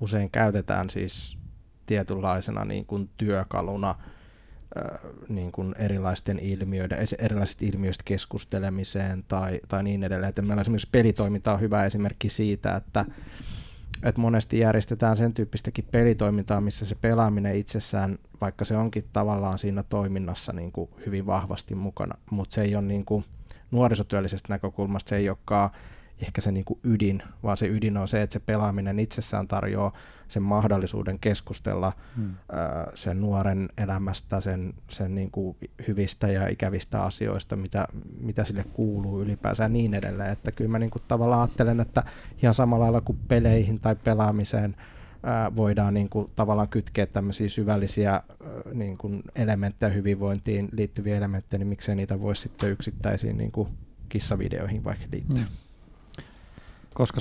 usein 0.00 0.30
käytetään 0.30 0.90
siis 0.90 1.38
tietynlaisena 1.86 2.64
niin 2.64 2.86
kuin 2.86 3.10
työkaluna 3.16 3.94
niin 5.28 5.52
kuin 5.52 5.74
erilaisten 5.78 6.38
ilmiöiden, 6.38 6.98
erilaisista 7.18 7.64
ilmiöistä 7.64 8.02
keskustelemiseen 8.04 9.24
tai, 9.28 9.60
tai 9.68 9.82
niin 9.82 10.04
edelleen. 10.04 10.28
Että 10.28 10.42
meillä 10.42 10.60
esimerkiksi 10.60 10.88
pelitoiminta 10.92 11.52
on 11.52 11.60
hyvä 11.60 11.84
esimerkki 11.84 12.28
siitä, 12.28 12.76
että, 12.76 13.04
että 14.02 14.20
monesti 14.20 14.58
järjestetään 14.58 15.16
sen 15.16 15.34
tyyppistäkin 15.34 15.88
pelitoimintaa, 15.90 16.60
missä 16.60 16.86
se 16.86 16.94
pelaaminen 16.94 17.56
itsessään, 17.56 18.18
vaikka 18.40 18.64
se 18.64 18.76
onkin 18.76 19.04
tavallaan 19.12 19.58
siinä 19.58 19.82
toiminnassa 19.82 20.52
niin 20.52 20.72
kuin 20.72 20.90
hyvin 21.06 21.26
vahvasti 21.26 21.74
mukana, 21.74 22.14
mutta 22.30 22.54
se 22.54 22.62
ei 22.62 22.76
ole 22.76 22.84
niin 22.84 23.04
kuin 23.04 23.24
nuorisotyöllisestä 23.70 24.52
näkökulmasta, 24.52 25.08
se 25.08 25.16
ei 25.16 25.28
olekaan 25.28 25.70
ehkä 26.22 26.40
se 26.40 26.52
niin 26.52 26.64
kuin 26.64 26.80
ydin, 26.84 27.22
vaan 27.42 27.56
se 27.56 27.66
ydin 27.68 27.96
on 27.96 28.08
se, 28.08 28.22
että 28.22 28.32
se 28.32 28.40
pelaaminen 28.40 28.98
itsessään 28.98 29.48
tarjoaa 29.48 29.92
sen 30.28 30.42
mahdollisuuden 30.42 31.18
keskustella 31.18 31.92
hmm. 32.16 32.34
ää, 32.52 32.90
sen 32.94 33.20
nuoren 33.20 33.68
elämästä, 33.78 34.40
sen, 34.40 34.74
sen 34.90 35.14
niin 35.14 35.30
kuin 35.30 35.56
hyvistä 35.88 36.28
ja 36.28 36.48
ikävistä 36.48 37.02
asioista, 37.02 37.56
mitä, 37.56 37.88
mitä 38.20 38.44
sille 38.44 38.64
kuuluu 38.72 39.22
ylipäänsä 39.22 39.64
ja 39.64 39.68
niin 39.68 39.94
edelleen. 39.94 40.32
Että 40.32 40.52
kyllä 40.52 40.70
mä 40.70 40.78
niin 40.78 40.90
kuin 40.90 41.02
tavallaan 41.08 41.40
ajattelen, 41.40 41.80
että 41.80 42.02
ihan 42.42 42.54
samalla 42.54 42.82
lailla 42.82 43.00
kuin 43.00 43.18
peleihin 43.28 43.80
tai 43.80 43.96
pelaamiseen 43.96 44.76
ää, 45.22 45.56
voidaan 45.56 45.94
niin 45.94 46.08
kuin 46.08 46.30
tavallaan 46.36 46.68
kytkeä 46.68 47.06
tämmöisiä 47.06 47.48
syvällisiä 47.48 48.12
ää, 48.12 48.22
niin 48.74 48.98
kuin 48.98 49.22
elementtejä 49.36 49.92
hyvinvointiin 49.92 50.68
liittyviä 50.72 51.16
elementtejä, 51.16 51.58
niin 51.58 51.68
miksei 51.68 51.96
niitä 51.96 52.20
voisi 52.20 52.42
sitten 52.42 52.70
yksittäisiin 52.70 53.38
niin 53.38 53.52
kuin 53.52 53.68
kissavideoihin 54.08 54.84
vaikka 54.84 55.06
liittää. 55.12 55.36
Hmm 55.36 55.69
koska 57.00 57.20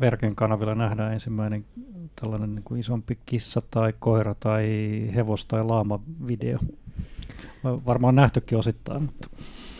Verken 0.00 0.36
kanavilla 0.36 0.74
nähdään 0.74 1.12
ensimmäinen 1.12 1.64
tällainen 2.20 2.54
niin 2.54 2.62
kuin 2.62 2.80
isompi 2.80 3.18
kissa 3.26 3.60
tai 3.70 3.94
koira 3.98 4.34
tai 4.34 4.64
hevos 5.14 5.46
tai 5.46 5.64
laama 5.64 6.00
video. 6.26 6.58
Varmaan 7.64 8.14
nähtykin 8.14 8.58
osittain. 8.58 9.02
Mutta. 9.02 9.28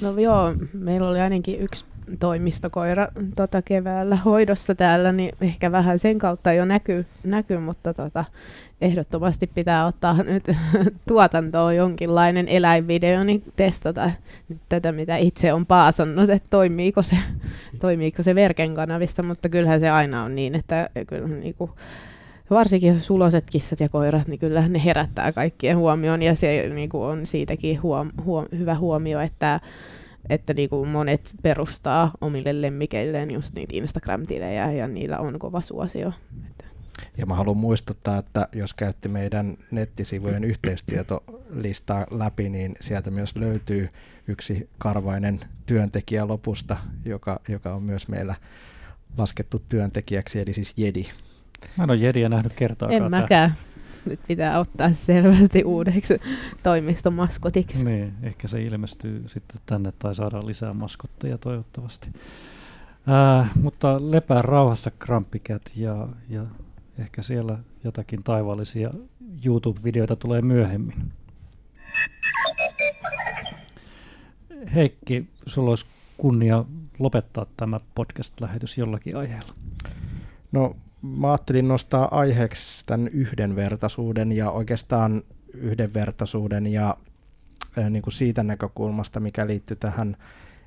No 0.00 0.18
joo, 0.18 0.54
meillä 0.72 1.08
oli 1.08 1.20
ainakin 1.20 1.60
yksi 1.60 1.84
toimistokoira 2.18 3.08
tota, 3.36 3.62
keväällä 3.62 4.16
hoidossa 4.16 4.74
täällä, 4.74 5.12
niin 5.12 5.34
ehkä 5.40 5.72
vähän 5.72 5.98
sen 5.98 6.18
kautta 6.18 6.52
jo 6.52 6.64
näkyy, 6.64 7.06
näkyy 7.24 7.58
mutta 7.58 7.94
tota, 7.94 8.24
ehdottomasti 8.80 9.46
pitää 9.46 9.86
ottaa 9.86 10.22
nyt 10.22 10.44
tuotantoon 11.08 11.76
jonkinlainen 11.76 12.48
eläinvideo, 12.48 13.24
niin 13.24 13.42
testata 13.56 14.10
nyt 14.48 14.58
tätä, 14.68 14.92
mitä 14.92 15.16
itse 15.16 15.52
on 15.52 15.66
paasannut, 15.66 16.30
että 16.30 16.48
toimiiko 16.50 17.02
se, 17.02 17.16
toimiiko 17.80 18.22
se 18.22 18.34
verken 18.34 18.74
kanavista, 18.74 19.22
mutta 19.22 19.48
kyllähän 19.48 19.80
se 19.80 19.90
aina 19.90 20.22
on 20.22 20.34
niin, 20.34 20.54
että 20.54 20.90
kyllä 21.06 21.28
niin 21.28 21.54
kuin, 21.54 21.70
varsinkin 22.50 23.00
suloset 23.00 23.44
kissat 23.50 23.80
ja 23.80 23.88
koirat, 23.88 24.28
niin 24.28 24.38
kyllä 24.38 24.68
ne 24.68 24.84
herättää 24.84 25.32
kaikkien 25.32 25.78
huomioon 25.78 26.22
ja 26.22 26.34
se 26.34 26.68
niin 26.74 26.88
kuin 26.88 27.04
on 27.04 27.26
siitäkin 27.26 27.82
huom, 27.82 28.10
huom, 28.24 28.46
hyvä 28.58 28.74
huomio, 28.74 29.20
että 29.20 29.60
että 30.28 30.54
niinku 30.54 30.84
monet 30.84 31.30
perustaa 31.42 32.12
omille 32.20 32.62
lemmikeilleen 32.62 33.30
just 33.30 33.54
niitä 33.54 33.76
Instagram-tilejä 33.76 34.72
ja 34.72 34.88
niillä 34.88 35.18
on 35.18 35.38
kova 35.38 35.60
suosio. 35.60 36.12
Ja 37.16 37.26
mä 37.26 37.34
haluan 37.34 37.56
muistuttaa, 37.56 38.18
että 38.18 38.48
jos 38.52 38.74
käytti 38.74 39.08
meidän 39.08 39.56
nettisivujen 39.70 40.44
yhteistietolistaa 40.44 42.06
läpi, 42.10 42.48
niin 42.48 42.74
sieltä 42.80 43.10
myös 43.10 43.36
löytyy 43.36 43.88
yksi 44.28 44.68
karvainen 44.78 45.40
työntekijä 45.66 46.28
lopusta, 46.28 46.76
joka, 47.04 47.40
joka 47.48 47.74
on 47.74 47.82
myös 47.82 48.08
meillä 48.08 48.34
laskettu 49.18 49.62
työntekijäksi, 49.68 50.40
eli 50.40 50.52
siis 50.52 50.74
Jedi. 50.76 51.06
Mä 51.76 51.84
en 51.84 51.90
ole 51.90 51.98
Jediä 51.98 52.28
nähnyt 52.28 52.52
kertaakaan. 52.52 53.02
En 53.02 53.10
mäkään. 53.10 53.54
Nyt 54.06 54.20
pitää 54.28 54.58
ottaa 54.58 54.92
selvästi 54.92 55.64
uudeksi 55.64 56.20
toimistomaskotiksi. 56.62 57.84
Niin, 57.84 58.14
ehkä 58.22 58.48
se 58.48 58.62
ilmestyy 58.62 59.24
sitten 59.26 59.60
tänne 59.66 59.92
tai 59.98 60.14
saadaan 60.14 60.46
lisää 60.46 60.72
maskotteja 60.72 61.38
toivottavasti. 61.38 62.08
Äh, 63.40 63.50
mutta 63.62 64.10
lepää 64.10 64.42
rauhassa 64.42 64.90
Krampikät 64.90 65.62
ja, 65.76 66.08
ja 66.28 66.46
Ehkä 67.00 67.22
siellä 67.22 67.58
jotakin 67.84 68.22
taivaallisia 68.22 68.90
YouTube-videoita 69.44 70.16
tulee 70.16 70.42
myöhemmin. 70.42 71.12
Heikki, 74.74 75.26
sulla 75.46 75.70
olisi 75.70 75.86
kunnia 76.16 76.64
lopettaa 76.98 77.46
tämä 77.56 77.80
podcast-lähetys 77.94 78.78
jollakin 78.78 79.16
aiheella. 79.16 79.54
No, 80.52 80.76
mä 81.02 81.30
ajattelin 81.30 81.68
nostaa 81.68 82.18
aiheeksi 82.18 82.86
tämän 82.86 83.08
yhdenvertaisuuden 83.08 84.32
ja 84.32 84.50
oikeastaan 84.50 85.22
yhdenvertaisuuden 85.54 86.66
ja 86.66 86.96
niin 87.90 88.02
kuin 88.02 88.12
siitä 88.12 88.42
näkökulmasta, 88.42 89.20
mikä 89.20 89.46
liittyy 89.46 89.76
tähän 89.76 90.16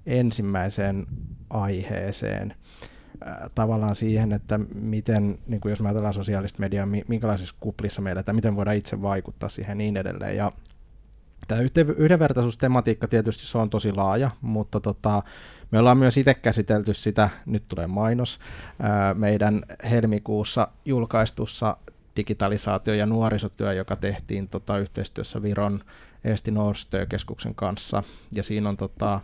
ensimmäiseen 0.06 1.08
aiheeseen 1.50 2.56
tavallaan 3.56 3.96
siihen, 3.96 4.32
että 4.32 4.60
miten, 4.76 5.40
niin 5.48 5.62
kuin 5.62 5.70
jos 5.70 5.82
me 5.82 5.88
ajatellaan 5.88 6.14
sosiaalista 6.14 6.60
mediaa, 6.60 6.88
minkälaisissa 7.08 7.56
kuplissa 7.60 8.02
meillä, 8.02 8.24
tai 8.24 8.36
miten 8.36 8.56
voidaan 8.56 8.78
itse 8.78 9.02
vaikuttaa 9.02 9.50
siihen 9.50 9.78
niin 9.78 9.98
edelleen. 9.98 10.38
Ja 10.38 10.52
tämä 11.48 11.62
yhdenvertaisuustematiikka 11.98 13.08
tietysti 13.08 13.46
se 13.46 13.58
on 13.58 13.70
tosi 13.70 13.92
laaja, 13.92 14.32
mutta 14.42 14.80
tota, 14.80 15.24
me 15.74 15.80
ollaan 15.80 15.98
myös 15.98 16.18
itse 16.18 16.34
käsitelty 16.34 16.94
sitä, 16.94 17.30
nyt 17.46 17.64
tulee 17.68 17.88
mainos, 17.88 18.40
meidän 19.14 19.64
helmikuussa 19.90 20.68
julkaistussa 20.86 21.78
digitalisaatio- 22.18 22.94
ja 22.94 23.06
nuorisotyö, 23.06 23.74
joka 23.74 23.96
tehtiin 23.96 24.48
tota, 24.48 24.78
yhteistyössä 24.78 25.42
Viron 25.42 25.84
Eesti 26.24 26.52
Norstö-keskuksen 26.52 27.56
kanssa. 27.56 28.04
Ja 28.32 28.44
siinä 28.44 28.70
on 28.70 28.78
tota, 28.78 29.20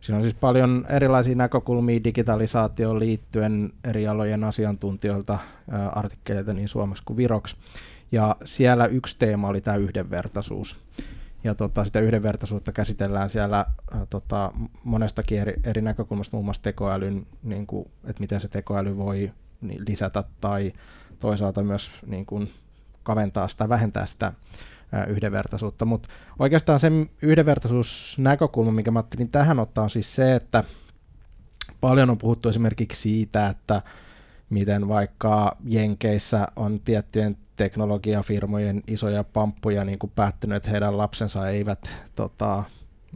Siinä 0.00 0.16
on 0.16 0.22
siis 0.22 0.34
paljon 0.34 0.86
erilaisia 0.88 1.34
näkökulmia 1.34 2.04
digitalisaatioon 2.04 2.98
liittyen 2.98 3.72
eri 3.84 4.08
alojen 4.08 4.44
asiantuntijoilta 4.44 5.38
artikkeleita 5.92 6.52
niin 6.52 6.68
Suomessa 6.68 7.04
kuin 7.06 7.16
Viroksi. 7.16 7.56
Ja 8.12 8.36
siellä 8.44 8.86
yksi 8.86 9.16
teema 9.18 9.48
oli 9.48 9.60
tämä 9.60 9.76
yhdenvertaisuus. 9.76 10.76
Ja 11.44 11.54
tota, 11.54 11.84
sitä 11.84 12.00
yhdenvertaisuutta 12.00 12.72
käsitellään 12.72 13.28
siellä 13.28 13.66
tota, 14.10 14.52
monestakin 14.84 15.40
eri, 15.40 15.54
eri 15.64 15.82
näkökulmasta, 15.82 16.36
muun 16.36 16.44
muassa 16.44 16.62
tekoälyn, 16.62 17.26
niin 17.42 17.66
kuin, 17.66 17.90
että 18.04 18.20
miten 18.20 18.40
se 18.40 18.48
tekoäly 18.48 18.96
voi 18.96 19.32
niin, 19.60 19.82
lisätä 19.88 20.24
tai 20.40 20.72
toisaalta 21.18 21.62
myös 21.62 21.90
niin 22.06 22.26
kuin, 22.26 22.50
kaventaa 23.02 23.48
sitä, 23.48 23.68
vähentää 23.68 24.06
sitä 24.06 24.32
yhdenvertaisuutta. 25.08 25.84
Mutta 25.84 26.08
oikeastaan 26.38 26.78
se 26.78 26.90
yhdenvertaisuusnäkökulma, 27.22 28.72
mikä 28.72 28.90
mä 28.90 28.98
ajattelin 28.98 29.30
tähän 29.30 29.58
ottaa, 29.58 29.84
on 29.84 29.90
siis 29.90 30.14
se, 30.14 30.34
että 30.34 30.64
paljon 31.80 32.10
on 32.10 32.18
puhuttu 32.18 32.48
esimerkiksi 32.48 33.02
siitä, 33.02 33.48
että 33.48 33.82
miten 34.50 34.88
vaikka 34.88 35.56
Jenkeissä 35.64 36.48
on 36.56 36.80
tiettyjen 36.80 37.36
teknologiafirmojen 37.60 38.82
isoja 38.86 39.24
pamppuja 39.24 39.84
niin 39.84 39.98
kuin 39.98 40.12
päättynyt, 40.14 40.56
että 40.56 40.70
heidän 40.70 40.98
lapsensa 40.98 41.48
eivät 41.48 41.96
tota, 42.14 42.64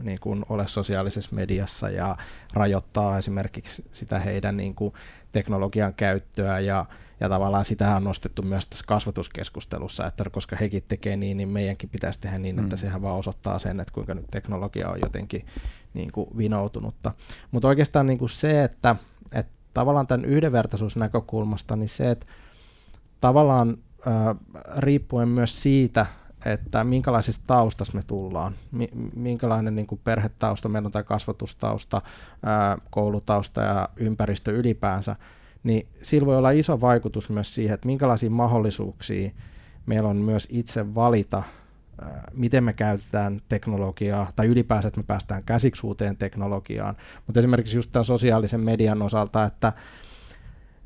niin 0.03 0.17
kuin 0.21 0.45
ole 0.49 0.67
sosiaalisessa 0.67 1.35
mediassa 1.35 1.89
ja 1.89 2.17
rajoittaa 2.53 3.17
esimerkiksi 3.17 3.85
sitä 3.91 4.19
heidän 4.19 4.57
niin 4.57 4.75
kuin 4.75 4.93
teknologian 5.31 5.93
käyttöä 5.93 6.59
ja, 6.59 6.85
ja 7.19 7.29
tavallaan 7.29 7.65
sitä 7.65 7.95
on 7.95 8.03
nostettu 8.03 8.41
myös 8.41 8.67
tässä 8.67 8.85
kasvatuskeskustelussa, 8.87 10.07
että 10.07 10.29
koska 10.31 10.55
hekin 10.55 10.83
tekee 10.87 11.17
niin, 11.17 11.37
niin 11.37 11.49
meidänkin 11.49 11.89
pitäisi 11.89 12.19
tehdä 12.19 12.37
niin, 12.37 12.59
että 12.59 12.75
mm. 12.75 12.79
sehän 12.79 13.01
vaan 13.01 13.19
osoittaa 13.19 13.59
sen, 13.59 13.79
että 13.79 13.93
kuinka 13.93 14.13
nyt 14.13 14.27
teknologia 14.31 14.89
on 14.89 14.99
jotenkin 15.03 15.45
niin 15.93 16.11
kuin 16.11 16.29
vinoutunutta. 16.37 17.11
Mutta 17.51 17.67
oikeastaan 17.67 18.05
niin 18.05 18.19
kuin 18.19 18.29
se, 18.29 18.63
että, 18.63 18.95
että 19.31 19.53
tavallaan 19.73 20.07
tämän 20.07 20.25
yhdenvertaisuusnäkökulmasta, 20.25 21.75
niin 21.75 21.89
se, 21.89 22.11
että 22.11 22.25
tavallaan 23.21 23.77
riippuen 24.77 25.27
myös 25.27 25.63
siitä, 25.63 26.05
että 26.45 26.83
minkälaisista 26.83 27.43
taustasta 27.47 27.97
me 27.97 28.03
tullaan, 28.07 28.55
minkälainen 29.15 29.75
niin 29.75 29.87
kuin 29.87 30.01
perhetausta 30.03 30.69
meillä 30.69 30.85
on 30.85 30.91
tai 30.91 31.03
kasvatustausta, 31.03 32.01
koulutausta 32.89 33.61
ja 33.61 33.89
ympäristö 33.97 34.51
ylipäänsä, 34.51 35.15
niin 35.63 35.87
sillä 36.01 36.25
voi 36.25 36.37
olla 36.37 36.51
iso 36.51 36.81
vaikutus 36.81 37.29
myös 37.29 37.55
siihen, 37.55 37.73
että 37.73 37.87
minkälaisia 37.87 38.29
mahdollisuuksia 38.29 39.31
meillä 39.85 40.09
on 40.09 40.17
myös 40.17 40.47
itse 40.51 40.95
valita, 40.95 41.43
miten 42.33 42.63
me 42.63 42.73
käytetään 42.73 43.41
teknologiaa, 43.49 44.31
tai 44.35 44.47
ylipäänsä, 44.47 44.87
että 44.87 44.99
me 44.99 45.05
päästään 45.07 45.43
käsiksi 45.43 45.87
uuteen 45.87 46.17
teknologiaan. 46.17 46.97
Mutta 47.27 47.39
esimerkiksi 47.39 47.77
just 47.77 47.91
tämän 47.91 48.05
sosiaalisen 48.05 48.59
median 48.59 49.01
osalta, 49.01 49.43
että 49.43 49.73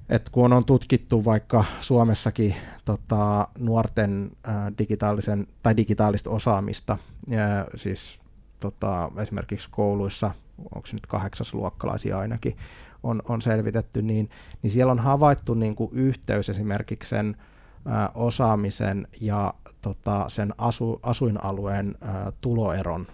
et 0.10 0.30
kun 0.30 0.54
on 0.54 0.65
tutkittu 0.65 1.26
vaikka 1.26 1.65
Suomessakin 1.80 2.56
tota, 2.86 3.48
nuorten 3.60 4.32
ää, 4.43 4.72
digitaalisen 4.78 5.48
tai 5.63 5.78
digitaalista 5.78 6.30
osaamista, 6.30 6.98
ja 7.28 7.67
siis 7.76 8.19
tota, 8.60 9.12
esimerkiksi 9.22 9.69
kouluissa, 9.72 10.32
onko 10.76 10.88
se 10.88 10.93
nyt 10.93 11.06
kahdeksasluokkalaisia 11.06 12.19
ainakin, 12.19 12.58
on, 13.04 13.22
on 13.28 13.41
selvitetty, 13.41 14.02
niin, 14.02 14.30
niin 14.62 14.72
siellä 14.72 14.91
on 14.91 15.00
havaittu 15.00 15.54
niin 15.54 15.76
kuin 15.76 15.91
yhteys 15.93 16.50
esimerkiksi 16.50 17.10
sen 17.10 17.38
ää, 17.86 18.10
osaamisen 18.15 19.08
ja 19.22 19.54
tota, 19.82 20.26
sen 20.28 20.54
asu, 20.58 21.00
asuinalueen 21.04 21.95
ää, 22.02 22.32
tuloeron 22.41 23.08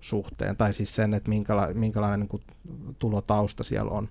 suhteen, 0.00 0.56
tai 0.56 0.74
siis 0.74 0.94
sen, 0.94 1.14
että 1.14 1.28
minkäla, 1.28 1.68
minkälainen 1.74 2.20
niin 2.20 2.28
kuin, 2.28 2.42
tulotausta 2.98 3.64
siellä 3.64 3.90
on. 3.90 4.08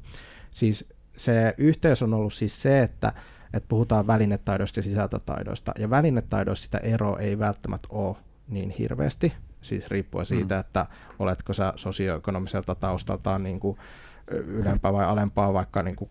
Siis 0.52 0.94
se 1.20 1.54
yhteys 1.58 2.02
on 2.02 2.14
ollut 2.14 2.34
siis 2.34 2.62
se, 2.62 2.82
että, 2.82 3.14
että 3.54 3.68
puhutaan 3.68 4.08
välinetaidoista 4.08 4.80
ja 4.80 4.84
sisältötaidoista, 4.84 5.72
ja 5.80 5.90
välinetaidoista 5.90 6.64
sitä 6.64 6.78
eroa 6.78 7.20
ei 7.20 7.40
välttämättä 7.40 7.88
ole 7.92 8.18
niin 8.48 8.70
hirveästi, 8.70 9.34
siis 9.62 9.88
riippuen 9.88 10.26
siitä, 10.26 10.56
mm. 10.56 10.60
että 10.60 10.86
oletko 11.20 11.54
sä 11.54 11.74
sosioekonomiselta 11.76 12.76
taustaltaan 12.76 13.44
niin 13.44 13.60
kuin 13.60 13.78
ylempää 14.32 14.94
vai 14.94 15.06
alempaa 15.06 15.54
vaikka 15.54 15.84
niin 15.84 15.96
kuin 15.96 16.10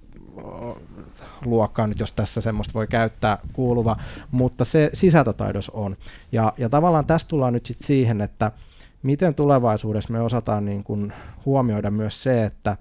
luokkaa 1.44 1.86
nyt, 1.86 2.00
jos 2.00 2.12
tässä 2.12 2.40
semmoista 2.40 2.74
voi 2.74 2.86
käyttää 2.86 3.38
kuuluva, 3.52 3.96
mutta 4.30 4.64
se 4.64 4.90
sisältötaidos 4.92 5.70
on. 5.70 5.96
Ja, 6.32 6.52
ja 6.58 6.68
tavallaan 6.68 7.06
tästä 7.06 7.28
tullaan 7.28 7.52
nyt 7.52 7.66
sitten 7.66 7.86
siihen, 7.86 8.20
että 8.20 8.52
miten 9.02 9.34
tulevaisuudessa 9.34 10.12
me 10.12 10.20
osataan 10.20 10.64
niin 10.64 10.84
kuin 10.84 11.12
huomioida 11.46 11.90
myös 11.90 12.22
se, 12.22 12.44
että, 12.44 12.76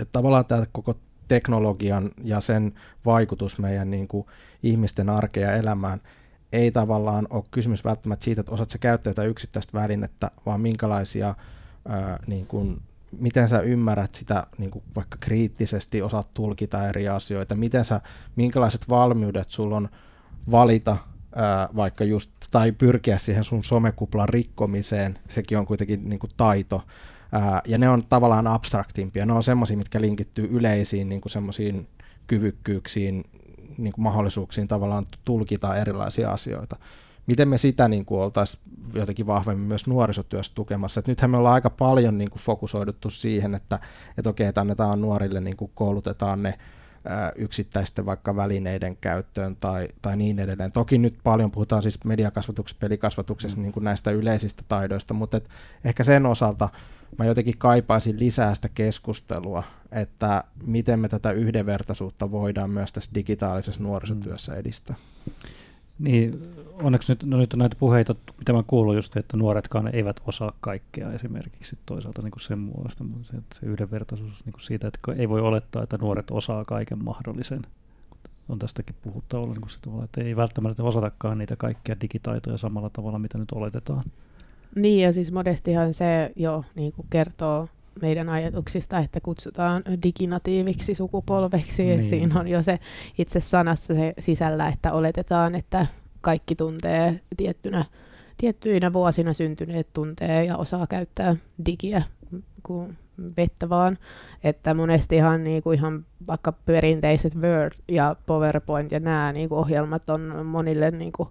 että 0.00 0.12
tavallaan 0.12 0.44
tämä 0.44 0.66
koko 0.72 0.94
teknologian 1.28 2.10
ja 2.24 2.40
sen 2.40 2.74
vaikutus 3.04 3.58
meidän 3.58 3.90
niin 3.90 4.08
kuin, 4.08 4.26
ihmisten 4.62 5.08
arkea 5.08 5.50
ja 5.50 5.56
elämään 5.56 6.00
ei 6.52 6.70
tavallaan 6.70 7.26
ole 7.30 7.44
kysymys 7.50 7.84
välttämättä 7.84 8.24
siitä, 8.24 8.40
että 8.40 8.52
osaat 8.52 8.70
sä 8.70 8.78
käyttää 8.78 9.10
jotain 9.10 9.30
yksittäistä 9.30 9.78
välinettä, 9.78 10.30
vaan 10.46 10.60
minkälaisia, 10.60 11.34
ää, 11.88 12.18
niin 12.26 12.46
kuin, 12.46 12.80
miten 13.18 13.48
sä 13.48 13.60
ymmärrät 13.60 14.14
sitä 14.14 14.46
niin 14.58 14.70
kuin 14.70 14.84
vaikka 14.96 15.16
kriittisesti, 15.20 16.02
osaat 16.02 16.34
tulkita 16.34 16.88
eri 16.88 17.08
asioita, 17.08 17.54
miten 17.54 17.84
sä, 17.84 18.00
minkälaiset 18.36 18.88
valmiudet 18.88 19.50
sulla 19.50 19.76
on 19.76 19.88
valita 20.50 20.96
ää, 21.34 21.68
vaikka 21.76 22.04
just, 22.04 22.30
tai 22.50 22.72
pyrkiä 22.72 23.18
siihen 23.18 23.44
sun 23.44 23.64
somekuplan 23.64 24.28
rikkomiseen, 24.28 25.18
sekin 25.28 25.58
on 25.58 25.66
kuitenkin 25.66 26.08
niin 26.08 26.18
kuin 26.18 26.30
taito, 26.36 26.82
Ja 27.64 27.78
ne 27.78 27.88
on 27.88 28.02
tavallaan 28.08 28.46
abstraktimpia. 28.46 29.26
Ne 29.26 29.32
on 29.32 29.42
semmoisia, 29.42 29.76
mitkä 29.76 30.00
linkittyy 30.00 30.48
yleisiin 30.50 31.08
niin 31.08 31.20
semmoisiin 31.26 31.88
kyvykkyyksiin, 32.26 33.24
niin 33.78 33.92
kuin 33.92 34.02
mahdollisuuksiin 34.02 34.68
tavallaan 34.68 35.06
tulkita 35.24 35.76
erilaisia 35.76 36.30
asioita. 36.30 36.76
Miten 37.26 37.48
me 37.48 37.58
sitä 37.58 37.88
niin 37.88 38.06
oltaisiin 38.10 38.62
jotenkin 38.94 39.26
vahvemmin 39.26 39.68
myös 39.68 39.86
nuorisotyössä 39.86 40.52
tukemassa. 40.54 41.00
Et 41.00 41.06
nythän 41.06 41.30
me 41.30 41.36
ollaan 41.36 41.54
aika 41.54 41.70
paljon 41.70 42.18
niin 42.18 42.30
kuin 42.30 42.42
fokusoiduttu 42.42 43.10
siihen, 43.10 43.54
että, 43.54 43.78
että 44.18 44.30
okei, 44.30 44.46
että 44.46 44.60
annetaan 44.60 45.00
nuorille, 45.00 45.40
niin 45.40 45.56
kuin 45.56 45.70
koulutetaan 45.74 46.42
ne 46.42 46.58
yksittäisten 47.36 48.06
vaikka 48.06 48.36
välineiden 48.36 48.96
käyttöön 48.96 49.56
tai, 49.56 49.88
tai 50.02 50.16
niin 50.16 50.38
edelleen. 50.38 50.72
Toki 50.72 50.98
nyt 50.98 51.18
paljon 51.24 51.50
puhutaan 51.50 51.82
siis 51.82 52.04
mediakasvatuksessa, 52.04 52.80
pelikasvatuksessa 52.80 53.56
mm. 53.56 53.62
niin 53.62 53.72
kuin 53.72 53.84
näistä 53.84 54.10
yleisistä 54.10 54.62
taidoista, 54.68 55.14
mutta 55.14 55.36
et 55.36 55.48
ehkä 55.84 56.04
sen 56.04 56.26
osalta 56.26 56.68
mä 57.18 57.24
jotenkin 57.24 57.58
kaipaisin 57.58 58.18
lisää 58.18 58.54
sitä 58.54 58.68
keskustelua, 58.68 59.62
että 59.92 60.44
miten 60.66 61.00
me 61.00 61.08
tätä 61.08 61.30
yhdenvertaisuutta 61.32 62.30
voidaan 62.30 62.70
myös 62.70 62.92
tässä 62.92 63.10
digitaalisessa 63.14 63.82
nuorisotyössä 63.82 64.52
mm. 64.52 64.94
Niin, 65.98 66.42
onneksi 66.82 67.12
nyt, 67.12 67.22
no 67.24 67.36
nyt 67.36 67.52
on 67.52 67.58
näitä 67.58 67.76
puheita, 67.78 68.14
mitä 68.38 68.52
mä 68.52 68.62
kuulun 68.66 68.94
just, 68.96 69.16
että 69.16 69.36
nuoretkaan 69.36 69.94
eivät 69.94 70.20
osaa 70.26 70.52
kaikkea 70.60 71.12
esimerkiksi 71.12 71.78
toisaalta 71.86 72.22
niin 72.22 72.30
kuin 72.30 72.40
sen 72.40 72.58
muodosta, 72.58 73.04
mutta 73.04 73.32
se, 73.32 73.36
se 73.60 73.66
yhdenvertaisuus 73.66 74.44
niin 74.44 74.52
kuin 74.52 74.62
siitä, 74.62 74.88
että 74.88 74.98
ei 75.16 75.28
voi 75.28 75.40
olettaa, 75.40 75.82
että 75.82 75.98
nuoret 75.98 76.30
osaa 76.30 76.64
kaiken 76.64 77.04
mahdollisen. 77.04 77.62
On 78.48 78.58
tästäkin 78.58 78.96
puhuttu 79.02 79.36
olla, 79.36 79.52
niin 79.52 79.60
kuin 79.60 79.70
sitä, 79.70 79.90
että 80.04 80.20
ei 80.20 80.36
välttämättä 80.36 80.82
osatakaan 80.82 81.38
niitä 81.38 81.56
kaikkia 81.56 81.96
digitaitoja 82.00 82.56
samalla 82.56 82.90
tavalla, 82.90 83.18
mitä 83.18 83.38
nyt 83.38 83.52
oletetaan. 83.52 84.04
Niin, 84.74 85.02
ja 85.02 85.12
siis 85.12 85.32
modestihan 85.32 85.94
se 85.94 86.32
jo 86.36 86.64
niin 86.74 86.92
kuin 86.92 87.06
kertoo 87.10 87.68
meidän 88.02 88.28
ajatuksista, 88.28 88.98
että 88.98 89.20
kutsutaan 89.20 89.82
diginatiiviksi 90.02 90.94
sukupolveksi. 90.94 91.84
Niin. 91.84 92.04
Siinä 92.04 92.40
on 92.40 92.48
jo 92.48 92.62
se 92.62 92.78
itse 93.18 93.40
sanassa 93.40 93.94
se 93.94 94.14
sisällä, 94.18 94.68
että 94.68 94.92
oletetaan, 94.92 95.54
että 95.54 95.86
kaikki 96.20 96.54
tuntee 96.54 97.20
tiettynä, 97.36 97.84
tiettyinä 98.38 98.92
vuosina 98.92 99.32
syntyneet 99.32 99.92
tuntee 99.92 100.44
ja 100.44 100.56
osaa 100.56 100.86
käyttää 100.86 101.36
digiä 101.66 102.02
kuin 102.62 102.98
vettä 103.36 103.68
vaan. 103.68 103.98
Että 104.44 104.74
monestihan 104.74 105.44
niin 105.44 105.62
kuin 105.62 105.78
ihan 105.78 106.06
vaikka 106.26 106.52
perinteiset 106.52 107.36
Word 107.36 107.72
ja 107.88 108.16
PowerPoint 108.26 108.92
ja 108.92 109.00
nämä 109.00 109.32
niin 109.32 109.48
kuin 109.48 109.58
ohjelmat 109.58 110.10
on 110.10 110.46
monille 110.46 110.90
niin 110.90 111.12
kuin 111.12 111.28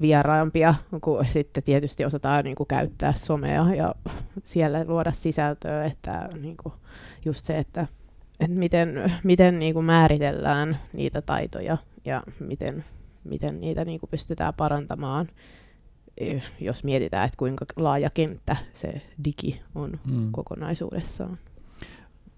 vieraampia, 0.00 0.74
kun 1.00 1.26
sitten 1.30 1.62
tietysti 1.62 2.04
osataan 2.04 2.44
niin 2.44 2.56
kuin 2.56 2.66
käyttää 2.66 3.12
somea 3.12 3.74
ja 3.74 3.94
siellä 4.44 4.84
luoda 4.88 5.12
sisältöä, 5.12 5.84
että 5.84 6.28
niin 6.40 6.56
kuin 6.62 6.74
just 7.24 7.44
se, 7.44 7.58
että, 7.58 7.86
että 8.40 8.58
miten, 8.58 9.12
miten 9.24 9.58
niin 9.58 9.74
kuin 9.74 9.84
määritellään 9.84 10.76
niitä 10.92 11.22
taitoja 11.22 11.78
ja 12.04 12.22
miten, 12.40 12.84
miten 13.24 13.60
niitä 13.60 13.84
niin 13.84 14.00
kuin 14.00 14.10
pystytään 14.10 14.54
parantamaan, 14.54 15.28
jos 16.60 16.84
mietitään, 16.84 17.24
että 17.26 17.36
kuinka 17.36 17.64
laaja 17.76 18.10
kenttä 18.10 18.56
se 18.74 19.02
digi 19.24 19.60
on 19.74 19.90
mm. 20.06 20.32
kokonaisuudessaan. 20.32 21.38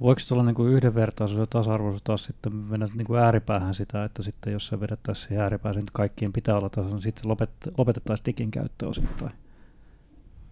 Voiko 0.01 0.21
tuolla 0.29 0.45
niin 0.45 0.55
kuin 0.55 0.73
yhdenvertaisuus 0.73 1.41
ja 1.41 1.47
tasa-arvoisuus 1.47 2.03
taas 2.03 2.25
sitten 2.25 2.55
mennä 2.55 2.89
niin 2.95 3.07
kuin 3.07 3.21
ääripäähän 3.21 3.75
sitä, 3.75 4.05
että 4.05 4.23
sitten 4.23 4.53
jos 4.53 4.67
se 4.67 4.81
vedettäisiin 4.81 5.29
siihen 5.29 5.43
ääripäähän, 5.43 5.77
niin 5.77 5.87
kaikkien 5.93 6.33
pitää 6.33 6.57
olla 6.57 6.69
tasolla, 6.69 6.95
niin 6.95 7.03
sitten 7.03 7.29
lopet, 7.29 7.51
lopetettaisiin 7.79 8.27
digin 8.27 8.51
käyttö 8.51 8.89
osittain? 8.89 9.33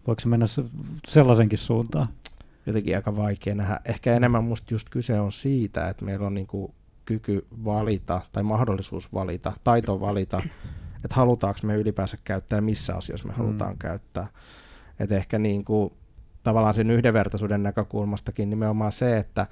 Voiko 0.06 0.20
se 0.20 0.28
mennä 0.28 0.46
sellaisenkin 1.08 1.58
suuntaan? 1.58 2.08
Jotenkin 2.66 2.96
aika 2.96 3.16
vaikea 3.16 3.54
nähdä. 3.54 3.80
Ehkä 3.84 4.14
enemmän 4.14 4.44
musta 4.44 4.74
just 4.74 4.88
kyse 4.90 5.20
on 5.20 5.32
siitä, 5.32 5.88
että 5.88 6.04
meillä 6.04 6.26
on 6.26 6.34
niin 6.34 6.46
kuin 6.46 6.72
kyky 7.04 7.46
valita 7.64 8.20
tai 8.32 8.42
mahdollisuus 8.42 9.12
valita, 9.12 9.52
taito 9.64 10.00
valita, 10.00 10.42
että 11.04 11.14
halutaanko 11.14 11.60
me 11.62 11.76
ylipäänsä 11.76 12.18
käyttää 12.24 12.60
missä 12.60 12.96
asioissa 12.96 13.28
me 13.28 13.34
halutaan 13.34 13.72
mm. 13.72 13.78
käyttää. 13.78 14.26
Että 15.00 15.16
ehkä 15.16 15.38
niin 15.38 15.64
kuin 15.64 15.92
tavallaan 16.42 16.74
sen 16.74 16.90
yhdenvertaisuuden 16.90 17.62
näkökulmastakin 17.62 18.50
nimenomaan 18.50 18.92
se, 18.92 19.18
että, 19.18 19.46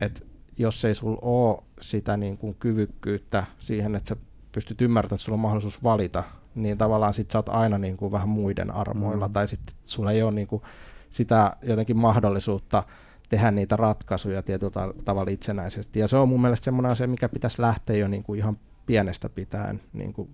että 0.00 0.20
jos 0.58 0.84
ei 0.84 0.94
sulla 0.94 1.18
ole 1.22 1.62
sitä 1.80 2.16
niin 2.16 2.38
kuin 2.38 2.54
kyvykkyyttä 2.54 3.46
siihen, 3.58 3.94
että 3.94 4.08
sä 4.08 4.16
pystyt 4.52 4.82
ymmärtämään, 4.82 5.16
että 5.16 5.24
sulla 5.24 5.36
on 5.36 5.40
mahdollisuus 5.40 5.84
valita, 5.84 6.24
niin 6.54 6.78
tavallaan 6.78 7.14
sit 7.14 7.30
sä 7.30 7.38
oot 7.38 7.48
aina 7.48 7.78
niin 7.78 7.96
kuin 7.96 8.12
vähän 8.12 8.28
muiden 8.28 8.70
armoilla, 8.70 9.28
mm. 9.28 9.32
tai 9.32 9.48
sitten 9.48 9.76
sulla 9.84 10.12
ei 10.12 10.22
ole 10.22 10.32
niin 10.32 10.46
kuin 10.46 10.62
sitä 11.10 11.56
jotenkin 11.62 11.96
mahdollisuutta 11.96 12.82
tehdä 13.28 13.50
niitä 13.50 13.76
ratkaisuja 13.76 14.42
tietyllä 14.42 14.72
tavalla 15.04 15.30
itsenäisesti. 15.30 16.00
Ja 16.00 16.08
se 16.08 16.16
on 16.16 16.28
mun 16.28 16.40
mielestä 16.40 16.64
semmoinen 16.64 16.92
asia, 16.92 17.08
mikä 17.08 17.28
pitäisi 17.28 17.62
lähteä 17.62 17.96
jo 17.96 18.08
niin 18.08 18.22
kuin 18.22 18.38
ihan 18.38 18.58
pienestä 18.86 19.28
pitäen 19.28 19.80
niin 19.92 20.12
kuin 20.12 20.30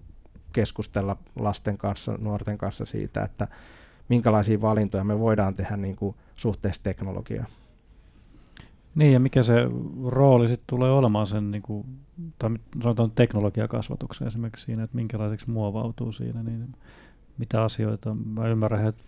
keskustella 0.53 1.17
lasten 1.39 1.79
kanssa, 1.79 2.19
nuorten 2.19 2.59
kanssa 2.59 2.85
siitä, 2.85 3.25
että 3.25 3.49
minkälaisia 4.09 4.61
valintoja 4.61 5.05
me 5.05 5.19
voidaan 5.19 5.55
tehdä 5.55 5.77
niin 5.77 5.97
kuin 5.97 6.16
suhteessa 6.35 6.83
teknologiaan. 6.83 7.49
Niin, 8.95 9.12
ja 9.12 9.21
mikä 9.21 9.42
se 9.42 9.55
rooli 10.07 10.49
sitten 10.49 10.66
tulee 10.66 10.90
olemaan 10.90 11.27
sen, 11.27 11.51
niin 11.51 11.62
kuin, 11.62 11.87
tai 12.38 12.51
sanotaan 12.83 13.11
teknologiakasvatuksen 13.11 14.27
esimerkiksi 14.27 14.64
siinä, 14.64 14.83
että 14.83 14.97
minkälaiseksi 14.97 15.51
muovautuu 15.51 16.12
siinä, 16.12 16.42
niin 16.42 16.75
mitä 17.38 17.62
asioita. 17.62 18.14
Mä 18.14 18.49
ymmärrän, 18.49 18.87
että, 18.87 19.05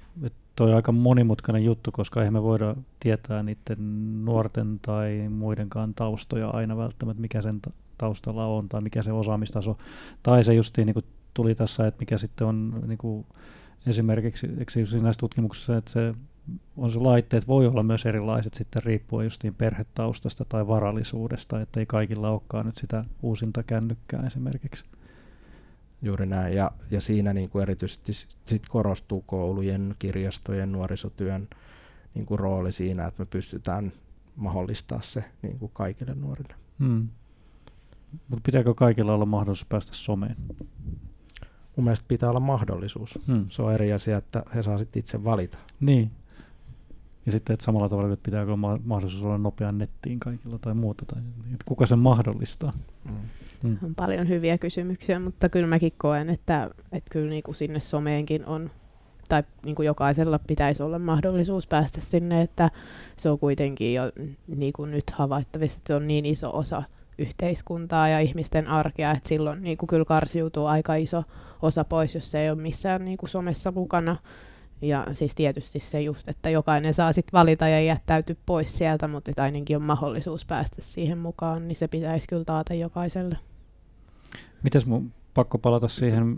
toi 0.56 0.70
on 0.70 0.76
aika 0.76 0.92
monimutkainen 0.92 1.64
juttu, 1.64 1.92
koska 1.92 2.20
eihän 2.20 2.32
me 2.32 2.42
voida 2.42 2.74
tietää 3.00 3.42
niiden 3.42 4.24
nuorten 4.24 4.78
tai 4.82 5.28
muidenkaan 5.30 5.94
taustoja 5.94 6.48
aina 6.48 6.76
välttämättä, 6.76 7.20
mikä 7.20 7.42
sen 7.42 7.60
taustalla 7.98 8.46
on 8.46 8.68
tai 8.68 8.80
mikä 8.80 9.02
se 9.02 9.12
osaamistaso. 9.12 9.78
Tai 10.22 10.44
se 10.44 10.54
justiin 10.54 10.86
niin 10.86 10.94
kuin 10.94 11.04
tuli 11.34 11.54
tässä, 11.54 11.86
että 11.86 12.00
mikä 12.00 12.18
sitten 12.18 12.46
on 12.46 12.82
niin 12.86 12.98
kuin 12.98 13.26
esimerkiksi 13.88 14.46
eikö 14.46 15.00
näissä 15.02 15.20
tutkimuksissa, 15.20 15.76
että 15.76 15.90
se 15.90 16.14
on 16.76 16.90
se 16.90 16.98
laitteet 16.98 17.48
voi 17.48 17.66
olla 17.66 17.82
myös 17.82 18.06
erilaiset 18.06 18.54
sitten 18.54 18.82
riippuen 18.82 19.24
justiin 19.24 19.54
perhetaustasta 19.54 20.44
tai 20.44 20.66
varallisuudesta, 20.66 21.60
että 21.60 21.80
ei 21.80 21.86
kaikilla 21.86 22.30
olekaan 22.30 22.66
nyt 22.66 22.76
sitä 22.76 23.04
uusinta 23.22 23.62
kännykkää 23.62 24.26
esimerkiksi. 24.26 24.84
Juuri 26.02 26.26
näin, 26.26 26.56
ja, 26.56 26.70
ja 26.90 27.00
siinä 27.00 27.32
niin 27.32 27.50
kuin 27.50 27.62
erityisesti 27.62 28.12
sit 28.46 28.68
korostuu 28.68 29.24
koulujen, 29.26 29.94
kirjastojen, 29.98 30.72
nuorisotyön 30.72 31.48
niin 32.14 32.26
kuin 32.26 32.38
rooli 32.38 32.72
siinä, 32.72 33.06
että 33.06 33.22
me 33.22 33.26
pystytään 33.26 33.92
mahdollistaa 34.36 35.02
se 35.02 35.24
niin 35.42 35.58
kuin 35.58 35.70
kaikille 35.74 36.14
nuorille. 36.14 36.54
Hmm. 36.78 37.08
Mutta 38.28 38.42
pitääkö 38.46 38.74
kaikilla 38.74 39.14
olla 39.14 39.26
mahdollisuus 39.26 39.68
päästä 39.68 39.92
someen? 39.94 40.36
Mun 41.78 41.84
mielestä 41.84 42.04
pitää 42.08 42.30
olla 42.30 42.40
mahdollisuus. 42.40 43.18
Hmm. 43.26 43.46
Se 43.48 43.62
on 43.62 43.74
eri 43.74 43.92
asia, 43.92 44.16
että 44.16 44.42
he 44.54 44.62
saa 44.62 44.78
sitten 44.78 45.00
itse 45.00 45.24
valita. 45.24 45.58
Niin. 45.80 46.10
Ja 47.26 47.32
sitten, 47.32 47.54
että 47.54 47.64
samalla 47.64 47.88
tavalla, 47.88 48.12
että 48.12 48.24
pitääkö 48.24 48.56
mahdollisuus 48.84 49.24
olla 49.24 49.38
nopean 49.38 49.78
nettiin 49.78 50.20
kaikilla 50.20 50.58
tai 50.58 50.74
muuta, 50.74 51.04
tai 51.06 51.22
että 51.44 51.64
kuka 51.64 51.86
sen 51.86 51.98
mahdollistaa. 51.98 52.72
Hmm. 53.08 53.16
Mm. 53.62 53.78
On 53.82 53.94
paljon 53.94 54.28
hyviä 54.28 54.58
kysymyksiä, 54.58 55.18
mutta 55.18 55.48
kyllä 55.48 55.66
mäkin 55.66 55.92
koen, 55.98 56.30
että, 56.30 56.70
että 56.92 57.10
kyllä 57.10 57.30
niin 57.30 57.42
kuin 57.42 57.54
sinne 57.54 57.80
someenkin 57.80 58.46
on, 58.46 58.70
tai 59.28 59.42
niin 59.64 59.74
kuin 59.74 59.86
jokaisella 59.86 60.38
pitäisi 60.38 60.82
olla 60.82 60.98
mahdollisuus 60.98 61.66
päästä 61.66 62.00
sinne, 62.00 62.42
että 62.42 62.70
se 63.16 63.30
on 63.30 63.38
kuitenkin 63.38 63.94
jo 63.94 64.02
niin 64.56 64.72
kuin 64.72 64.90
nyt 64.90 65.10
havaittavissa, 65.10 65.78
että 65.78 65.88
se 65.88 65.94
on 65.94 66.08
niin 66.08 66.26
iso 66.26 66.56
osa 66.56 66.82
yhteiskuntaa 67.18 68.08
ja 68.08 68.20
ihmisten 68.20 68.68
arkea, 68.68 69.10
että 69.10 69.28
silloin 69.28 69.62
niin 69.62 69.78
kuin 69.78 69.86
kyllä 69.88 70.04
karsiutuu 70.04 70.66
aika 70.66 70.94
iso 70.94 71.24
osa 71.62 71.84
pois, 71.84 72.14
jos 72.14 72.30
se 72.30 72.40
ei 72.40 72.50
ole 72.50 72.62
missään 72.62 73.04
niin 73.04 73.18
kuin 73.18 73.30
somessa 73.30 73.72
mukana. 73.72 74.16
Ja 74.82 75.06
siis 75.12 75.34
tietysti 75.34 75.78
se 75.80 76.00
just, 76.00 76.28
että 76.28 76.50
jokainen 76.50 76.94
saa 76.94 77.12
sitten 77.12 77.38
valita 77.38 77.68
ja 77.68 77.80
jättäytyä 77.80 78.36
pois 78.46 78.78
sieltä, 78.78 79.08
mutta 79.08 79.30
että 79.30 79.42
ainakin 79.42 79.76
on 79.76 79.82
mahdollisuus 79.82 80.44
päästä 80.44 80.76
siihen 80.78 81.18
mukaan, 81.18 81.68
niin 81.68 81.76
se 81.76 81.88
pitäisi 81.88 82.28
kyllä 82.28 82.44
taata 82.44 82.74
jokaiselle. 82.74 83.38
Mites 84.62 84.86
mun 84.86 85.12
pakko 85.38 85.58
palata 85.58 85.88
siihen, 85.88 86.36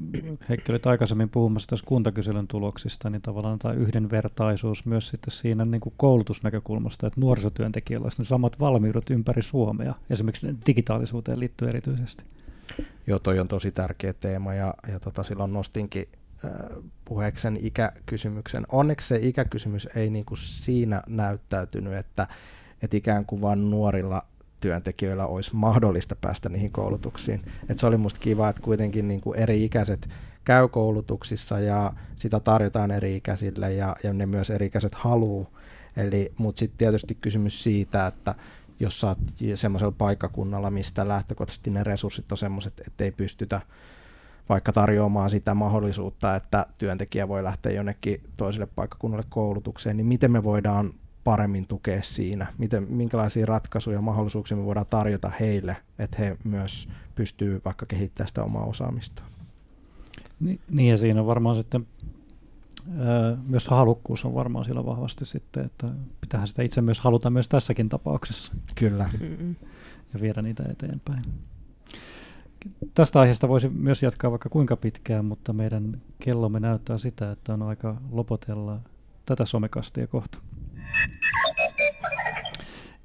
Heikki 0.49 0.73
olit 0.73 0.87
aikaisemmin 0.87 1.29
puhumassa 1.29 1.69
tässä 1.69 1.87
kuntakyselyn 1.87 2.49
tuloksista, 2.49 3.11
niin 3.11 3.23
tavallaan 3.23 3.59
tämä 3.59 3.75
yhdenvertaisuus 3.75 4.87
myös 4.87 5.09
sitten 5.09 5.31
siinä 5.31 5.65
niin 5.65 5.81
kuin 5.81 5.95
koulutusnäkökulmasta, 5.97 7.07
että 7.07 7.21
nuorisotyöntekijöillä 7.21 8.05
olisi 8.05 8.19
ne 8.19 8.25
samat 8.25 8.61
valmiudet 8.61 9.11
ympäri 9.11 9.43
Suomea, 9.43 9.95
esimerkiksi 10.11 10.57
digitaalisuuteen 10.67 11.41
liittyen 11.41 11.69
erityisesti. 11.69 12.25
Joo, 13.07 13.19
toi 13.19 13.39
on 13.39 13.49
tosi 13.49 13.71
tärkeä 13.71 14.13
teema 14.13 14.55
ja, 14.55 14.75
ja 14.89 15.01
tota, 15.01 15.23
silloin 15.23 15.53
nostinkin 15.53 16.09
puheeksi 17.05 17.43
sen 17.43 17.59
ikäkysymyksen. 17.61 18.67
Onneksi 18.73 19.09
se 19.09 19.19
ikäkysymys 19.23 19.89
ei 19.95 20.11
niin 20.11 20.25
kuin 20.25 20.39
siinä 20.39 21.03
näyttäytynyt, 21.07 21.95
että, 21.95 22.27
että 22.83 22.97
ikään 22.97 23.27
kuin 23.27 23.41
vain 23.41 23.71
nuorilla 23.71 24.23
työntekijöillä 24.61 25.27
olisi 25.27 25.51
mahdollista 25.55 26.16
päästä 26.16 26.49
niihin 26.49 26.73
koulutuksiin. 26.73 27.42
Et 27.68 27.79
se 27.79 27.87
oli 27.87 27.96
musta 27.96 28.20
kiva, 28.20 28.49
että 28.49 28.62
kuitenkin 28.62 29.09
niin 29.09 29.20
kuin 29.20 29.38
eri 29.38 29.64
ikäiset 29.64 30.09
käy 30.44 30.68
koulutuksissa 30.68 31.61
ja 31.61 31.92
sitä 32.16 32.40
tarjotaan 32.40 32.90
eri 32.90 33.16
ikäisille 33.16 33.73
ja, 33.75 33.96
ja 34.03 34.12
ne 34.12 34.27
myös 34.27 34.51
eri 34.51 34.66
ikäiset 34.66 34.94
haluu. 34.94 35.49
Eli, 35.96 36.33
mutta 36.38 36.59
sitten 36.59 36.79
tietysti 36.79 37.14
kysymys 37.14 37.64
siitä, 37.64 38.07
että 38.07 38.35
jos 38.81 39.01
sä 39.01 39.09
oot 39.09 39.18
semmoisella 39.55 39.94
paikkakunnalla, 39.99 40.70
mistä 40.70 41.09
lähtökohtaisesti 41.09 41.70
ne 41.70 41.85
resurssit 41.85 42.33
on 42.33 42.38
semmoiset, 42.38 42.81
että 42.87 43.05
ei 43.05 43.11
pystytä 43.11 43.61
vaikka 44.49 44.73
tarjoamaan 44.73 45.31
sitä 45.31 45.55
mahdollisuutta, 45.55 46.37
että 46.37 46.66
työntekijä 46.79 47.29
voi 47.29 47.44
lähteä 47.44 47.73
jonnekin 47.73 48.23
toiselle 48.37 48.66
paikkakunnalle 48.66 49.27
koulutukseen, 49.29 49.96
niin 49.96 50.07
miten 50.07 50.33
me 50.33 50.44
voidaan 50.44 50.94
paremmin 51.25 51.67
tukea 51.67 52.03
siinä, 52.03 52.47
miten, 52.59 52.87
minkälaisia 52.89 53.47
ratkaisuja 53.47 53.97
ja 53.97 54.03
mahdollisuuksia 54.03 54.57
me 54.57 54.65
voidaan 54.65 54.87
tarjota 54.91 55.33
heille, 55.41 55.77
että 55.99 56.17
he 56.19 56.37
myös 56.45 56.89
pystyy 57.15 57.61
vaikka 57.65 57.87
kehittämään 57.87 58.29
sitä 58.29 58.45
omaa 58.45 58.65
osaamista. 58.65 59.23
Niin, 60.41 60.61
niin 60.71 60.89
ja 60.89 60.97
siinä 60.97 61.21
on 61.21 61.27
varmaan 61.27 61.57
sitten 61.57 61.87
ää, 62.99 63.37
myös 63.47 63.69
halukkuus 63.69 64.25
on 64.25 64.35
varmaan 64.35 64.65
siellä 64.65 64.87
vahvasti 64.87 65.25
sitten, 65.25 65.65
että 65.65 65.89
pitää 66.21 66.47
sitä 66.47 66.63
itse 66.63 66.81
myös 66.81 67.01
haluta 67.01 67.31
myös 67.31 67.49
tässäkin 67.49 67.89
tapauksessa. 67.89 68.53
Kyllä. 68.75 69.11
Mm-mm. 69.21 69.57
Ja 70.15 70.21
viedä 70.21 70.43
niitä 70.43 70.65
eteenpäin. 70.69 71.23
Tästä 72.95 73.21
aiheesta 73.21 73.49
voisi 73.49 73.69
myös 73.69 74.03
jatkaa 74.03 74.31
vaikka 74.31 74.49
kuinka 74.49 74.77
pitkään, 74.77 75.25
mutta 75.25 75.53
meidän 75.53 76.01
kellomme 76.19 76.61
näyttää 76.61 76.99
sitä, 76.99 77.31
että 77.31 77.55
on 77.55 77.63
aika 77.63 77.97
lopotella 78.11 78.81
tätä 79.27 79.45
somekastia 79.45 80.07
kohta. 80.07 80.39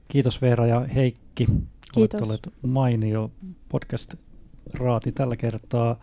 Kiitos 0.07 0.41
Veera 0.41 0.67
ja 0.67 0.79
Heikki. 0.95 1.45
Kiitos. 1.93 2.21
Olette 2.21 2.49
mainio 2.61 3.31
podcast-raati 3.69 5.11
tällä 5.11 5.35
kertaa. 5.35 5.99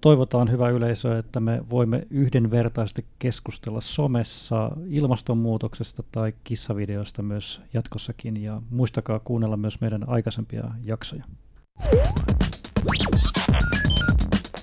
Toivotaan 0.00 0.50
hyvä 0.50 0.68
yleisö, 0.68 1.18
että 1.18 1.40
me 1.40 1.60
voimme 1.70 2.06
yhdenvertaisesti 2.10 3.04
keskustella 3.18 3.80
somessa 3.80 4.70
ilmastonmuutoksesta 4.86 6.02
tai 6.12 6.32
kissavideosta 6.44 7.22
myös 7.22 7.62
jatkossakin. 7.74 8.42
Ja 8.42 8.62
muistakaa 8.70 9.18
kuunnella 9.18 9.56
myös 9.56 9.80
meidän 9.80 10.08
aikaisempia 10.08 10.64
jaksoja. 10.84 11.24